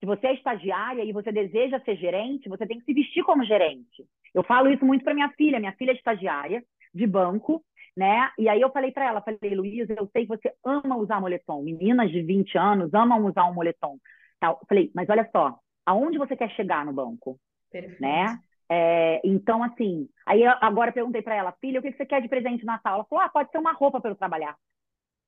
[0.00, 3.44] Se você é estagiária e você deseja ser gerente, você tem que se vestir como
[3.44, 4.06] gerente.
[4.34, 5.60] Eu falo isso muito para minha filha.
[5.60, 6.64] Minha filha é estagiária
[6.94, 7.62] de banco,
[7.96, 8.30] né?
[8.38, 11.62] E aí eu falei para ela, falei, Luísa, eu sei que você ama usar moletom.
[11.62, 13.98] Meninas de 20 anos amam usar um moletom.
[14.40, 14.58] Tal.
[14.62, 17.38] Eu Falei, mas olha só, aonde você quer chegar no banco,
[17.70, 18.00] Perfeito.
[18.00, 18.38] né?
[18.70, 22.22] É, então, assim, aí eu agora eu perguntei para ela, filha, o que você quer
[22.22, 22.94] de presente de Natal?
[22.96, 24.56] Ela falou, ah, pode ser uma roupa para eu trabalhar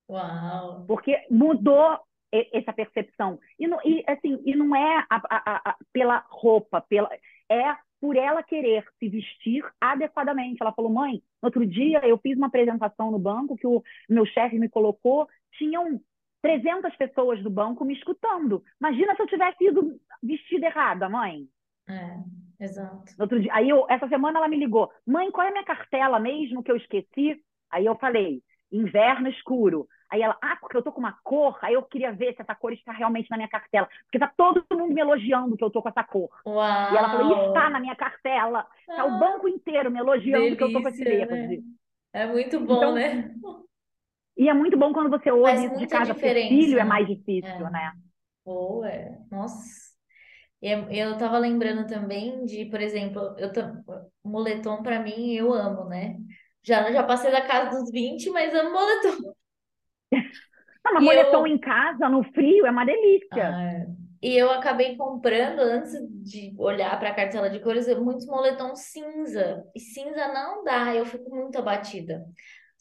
[0.09, 0.87] Uau!
[0.87, 1.99] porque mudou
[2.53, 3.39] essa percepção.
[3.59, 7.11] E, não- e, assim, e não é a- a- a- pela roupa, pela,
[7.51, 10.57] é por ela querer se vestir adequadamente.
[10.61, 14.25] Ela falou, mãe, no outro dia eu fiz uma apresentação no banco que o meu
[14.27, 16.01] chefe me colocou, tinham
[16.43, 18.62] 300 pessoas do banco me escutando.
[18.80, 21.47] Imagina se eu tivesse ido vestida errada, mãe.
[21.88, 23.12] É, exato.
[23.18, 26.18] Outro dia, aí eu, essa semana ela me ligou, mãe, qual é a minha cartela
[26.18, 27.40] mesmo que eu esqueci?
[27.70, 29.86] Aí eu falei, inverno escuro.
[30.11, 32.55] Aí ela, ah, porque eu tô com uma cor, aí eu queria ver se essa
[32.55, 33.88] cor está realmente na minha cartela.
[34.05, 36.28] Porque tá todo mundo me elogiando que eu tô com essa cor.
[36.47, 37.49] E ela falou, Uau!
[37.49, 38.66] está na minha cartela.
[38.86, 41.57] Tá o Ah, banco inteiro me elogiando que eu tô com esse delícia, verde.
[41.57, 41.62] né?
[42.12, 43.34] É muito bom, Então, né?
[44.43, 46.88] E é muito bom quando você ouve isso de casa, diferença, filho é né?
[46.88, 47.70] mais difícil, É.
[47.70, 47.93] né?
[48.45, 49.18] Boa, é.
[49.30, 49.93] Nossa.
[50.90, 53.53] Eu tava lembrando também de, por exemplo, eu
[54.24, 56.18] moletom pra mim eu amo, né?
[56.62, 59.34] Já já passei da casa dos 20, mas amo moletom.
[60.84, 63.57] Ah, mas E moletom eu em casa, no frio, é uma delícia.
[63.57, 63.86] Ah,
[64.22, 69.64] e eu acabei comprando, antes de olhar para a cartela de cores, muitos moletons cinza.
[69.74, 72.24] E cinza não dá, eu fico muito abatida.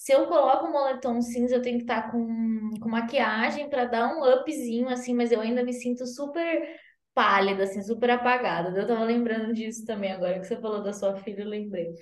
[0.02, 4.08] Se eu coloco um moletom cinza, eu tenho que estar com, com maquiagem para dar
[4.16, 6.68] um upzinho, assim, mas eu ainda me sinto super
[7.14, 8.76] pálida, assim, super apagada.
[8.80, 11.94] Eu tava lembrando disso também agora que você falou da sua filha, eu lembrei.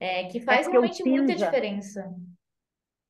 [0.00, 2.04] É, que É faz o realmente muita cinza, diferença.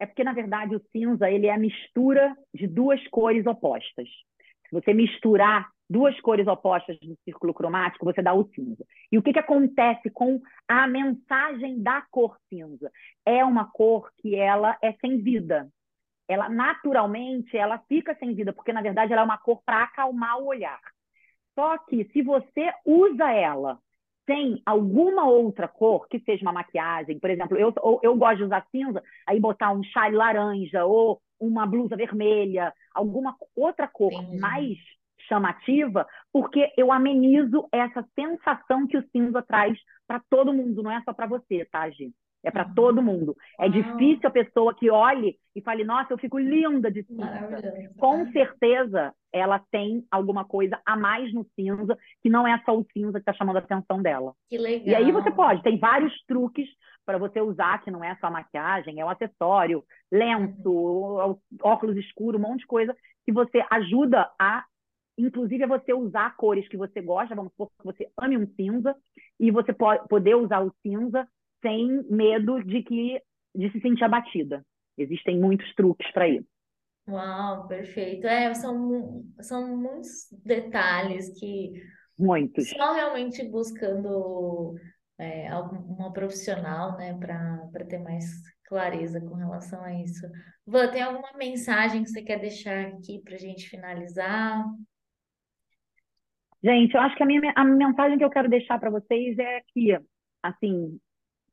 [0.00, 4.08] é porque, na verdade, o cinza ele é a mistura de duas cores opostas.
[4.68, 8.84] Se você misturar duas cores opostas do círculo cromático, você dá o cinza.
[9.10, 12.90] E o que, que acontece com a mensagem da cor cinza?
[13.24, 15.68] É uma cor que ela é sem vida.
[16.28, 20.38] Ela, naturalmente, ela fica sem vida, porque, na verdade, ela é uma cor para acalmar
[20.38, 20.80] o olhar.
[21.54, 23.78] Só que se você usa ela
[24.26, 27.72] sem alguma outra cor, que seja uma maquiagem, por exemplo, eu,
[28.02, 33.34] eu, gosto de usar cinza, aí botar um chale laranja ou uma blusa vermelha, alguma
[33.56, 34.38] outra cor Entendi.
[34.38, 34.78] mais
[35.28, 41.00] chamativa, porque eu amenizo essa sensação que o cinza traz para todo mundo, não é
[41.02, 42.12] só para você, tá, Gi?
[42.44, 42.74] É para Uhum.
[42.74, 43.36] todo mundo.
[43.58, 43.72] É Uau.
[43.72, 47.24] difícil a pessoa que olhe e fale, nossa, eu fico linda de cinza.
[47.98, 52.76] Com Ah, certeza, ela tem alguma coisa a mais no cinza, que não é só
[52.76, 54.34] o cinza que está chamando a atenção dela.
[54.48, 55.32] que E aí você legal.
[55.32, 56.68] pode, tem vários truques
[57.04, 62.44] para você usar, que não é só maquiagem, é o acessório, lenço, óculos escuros, um
[62.44, 64.64] monte de coisa, que você ajuda a,
[65.18, 68.96] inclusive, a você usar cores que você gosta, vamos supor que você ame um cinza,
[69.38, 71.26] e você pode poder usar o cinza
[71.62, 73.20] sem medo de que
[73.54, 74.64] de se sentir abatida.
[74.96, 76.46] Existem muitos truques para isso.
[77.08, 78.26] Uau, perfeito.
[78.26, 81.72] É, são, são muitos detalhes que
[82.18, 82.68] Muitos.
[82.70, 84.74] só realmente buscando
[85.18, 88.26] é, uma profissional, né, para para ter mais
[88.64, 90.26] clareza com relação a isso.
[90.66, 94.64] Van, tem alguma mensagem que você quer deixar aqui para a gente finalizar?
[96.62, 99.60] Gente, eu acho que a minha a mensagem que eu quero deixar para vocês é
[99.68, 99.96] que,
[100.42, 100.98] assim,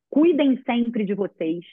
[0.09, 1.63] cuidem sempre de vocês,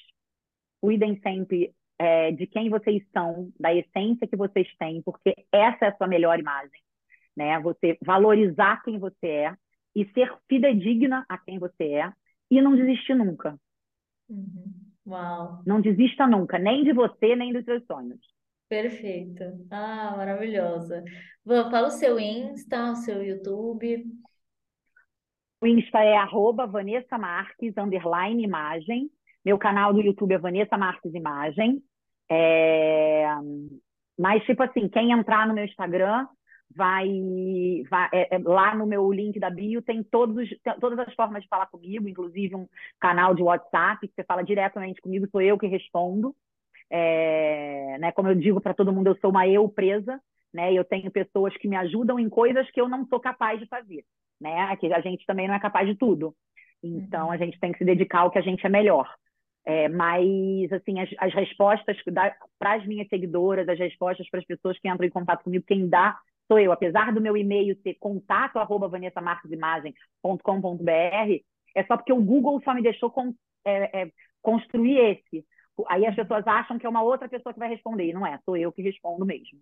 [0.81, 5.89] cuidem sempre é, de quem vocês são, da essência que vocês têm, porque essa é
[5.89, 6.81] a sua melhor imagem,
[7.37, 7.59] né?
[7.61, 9.57] Você valorizar quem você é
[9.95, 12.13] e ser fidedigna a quem você é
[12.51, 13.59] e não desistir nunca.
[14.29, 14.93] Uhum.
[15.07, 18.21] Uau, Não desista nunca, nem de você, nem dos seus sonhos.
[18.73, 19.45] Perfeito.
[19.71, 21.05] Ah, maravilhosa.
[21.45, 24.07] Van, fala o seu Insta, o seu YouTube.
[25.61, 29.11] O Insta é arroba Vanessa Marques, underline imagem.
[29.45, 31.83] Meu canal do YouTube é Vanessa Marques Imagem.
[32.31, 33.27] É,
[34.19, 36.27] Mas, tipo assim, quem entrar no meu Instagram
[36.75, 37.07] vai,
[37.91, 41.15] vai- é- é- lá no meu link da bio tem todos os- tem todas as
[41.15, 42.67] formas de falar comigo, inclusive um
[42.99, 46.35] canal de WhatsApp que você fala diretamente comigo, sou eu que respondo.
[46.95, 50.21] É, né, como eu digo para todo mundo, eu sou uma eu presa,
[50.53, 50.75] né?
[50.75, 54.05] Eu tenho pessoas que me ajudam em coisas que eu não sou capaz de fazer,
[54.41, 54.77] né?
[54.77, 56.35] Que a gente também não é capaz de tudo.
[56.83, 57.33] Então Uhum.
[57.33, 59.09] a gente tem que se dedicar ao que a gente é melhor.
[59.65, 61.97] É, mas assim, as, as respostas
[62.59, 65.89] para as minhas seguidoras, as respostas para as pessoas que entram em contato comigo, quem
[65.89, 66.19] dá
[66.49, 66.73] sou eu.
[66.73, 71.43] Apesar do meu e-mail ser contato arroba vanessamarquesimagem.com.br,
[71.75, 73.13] é só porque o Google só me deixou
[73.65, 74.11] é, é,
[74.43, 75.47] construir esse.
[75.89, 78.39] Aí as pessoas acham que é uma outra pessoa que vai responder, e não é,
[78.45, 79.59] sou eu que respondo mesmo.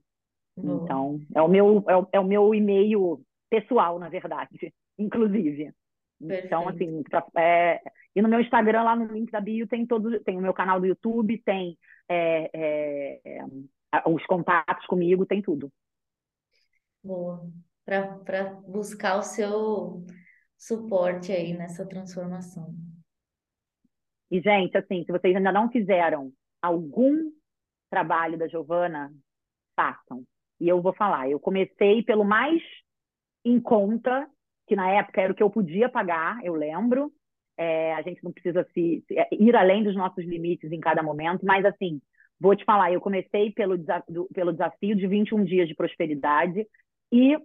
[0.57, 0.85] Boa.
[0.85, 5.73] Então, é o meu, é o, é o meu e-mail pessoal, na verdade, inclusive.
[6.21, 6.69] Então, Perfeito.
[6.69, 7.81] assim, pra- é,
[8.15, 10.79] e no meu Instagram, lá no link da bio, tem todos, tem o meu canal
[10.79, 15.73] do YouTube, tem é, é, é, os contatos comigo, tem tudo.
[17.03, 17.49] Boa.
[17.85, 20.05] Para buscar o seu
[20.59, 22.75] suporte aí nessa transformação.
[24.31, 27.31] E, gente, assim, se vocês ainda não fizeram algum
[27.91, 29.13] trabalho da Giovana,
[29.77, 30.25] façam.
[30.61, 32.63] E eu vou falar, eu comecei pelo mais
[33.45, 34.29] em conta,
[34.67, 37.13] que na época era o que eu podia pagar, eu lembro.
[37.57, 41.03] É, a gente não precisa se, se- é, ir além dos nossos limites em cada
[41.03, 42.01] momento, mas assim,
[42.39, 43.77] vou te falar, eu comecei pelo,
[44.33, 46.67] pelo desafio de 21 dias de prosperidade
[47.13, 47.37] e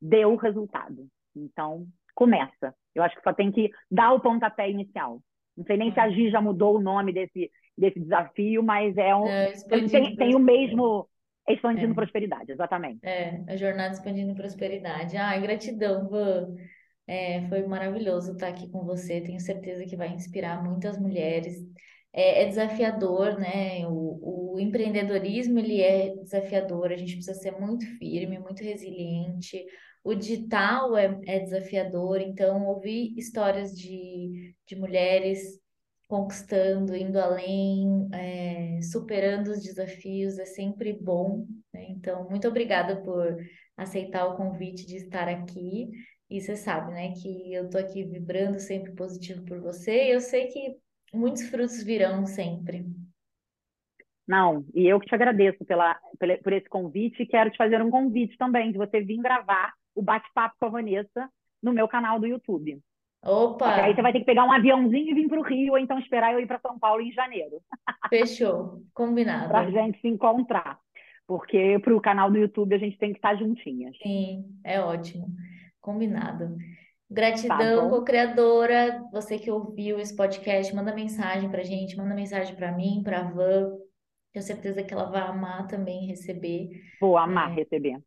[0.00, 1.06] deu resultado.
[1.34, 2.74] Então, começa.
[2.94, 5.20] Eu acho que só tem que dar o pontapé inicial.
[5.56, 9.14] Não sei nem se a Gi já mudou o nome desse, desse desafio, mas é
[9.14, 9.52] um, É,
[9.90, 11.08] tem, tem o mesmo
[11.48, 11.94] expandindo É.
[11.94, 13.00] prosperidade, exatamente.
[13.02, 15.16] É, a jornada expandindo prosperidade.
[15.16, 16.54] Ai, gratidão, Van.
[17.06, 19.20] É, foi maravilhoso estar aqui com você.
[19.20, 21.56] Tenho certeza que vai inspirar muitas mulheres.
[22.12, 23.86] É, é desafiador, né?
[23.88, 26.92] O, o empreendedorismo, ele é desafiador.
[26.92, 29.64] A gente precisa ser muito firme, muito resiliente.
[30.04, 32.20] O digital é, é desafiador.
[32.20, 35.60] Então, ouvir histórias de, de mulheres
[36.08, 41.86] conquistando, indo além, é, superando os desafios é sempre bom, né?
[41.90, 43.36] Então, muito obrigada por
[43.76, 45.90] aceitar o convite de estar aqui.
[46.30, 50.20] E você sabe, né, que eu tô aqui vibrando sempre positivo por você, e eu
[50.20, 50.76] sei que
[51.14, 52.86] muitos frutos virão sempre.
[54.26, 57.82] Não, e eu que te agradeço pela, pela- por esse convite e quero te fazer
[57.82, 61.28] um convite também de você vir gravar o bate-papo com a Vanessa
[61.62, 62.80] no meu canal do YouTube.
[63.22, 65.72] Opa, Porque aí você vai ter que pegar um aviãozinho e vir para o Rio,
[65.72, 67.60] ou então esperar eu ir para São Paulo em janeiro,
[68.10, 69.48] fechou, combinado.
[69.48, 70.78] para a gente se encontrar.
[71.26, 73.96] Porque para o canal do YouTube a gente tem que estar juntinhas.
[74.02, 75.26] Sim, é ótimo.
[75.80, 76.54] Combinado.
[76.58, 76.74] Tá
[77.08, 77.98] Gratidão, bom?
[78.00, 79.02] co-criadora.
[79.12, 83.70] Você que ouviu esse podcast, manda mensagem pra gente, manda mensagem pra mim, pra Van.
[84.32, 86.68] Tenho certeza que ela vai amar também receber
[87.00, 87.54] Vou amar É.
[87.54, 87.98] receber.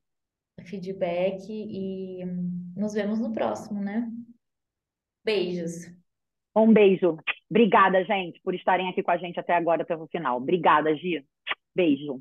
[0.67, 2.25] Feedback e
[2.75, 4.09] nos vemos no próximo, né?
[5.23, 5.91] Beijos.
[6.55, 7.17] Um beijo.
[7.49, 10.37] Obrigada, gente, por estarem aqui com a gente até agora, até o final.
[10.37, 11.25] Obrigada, Gi.
[11.75, 12.19] Beijo.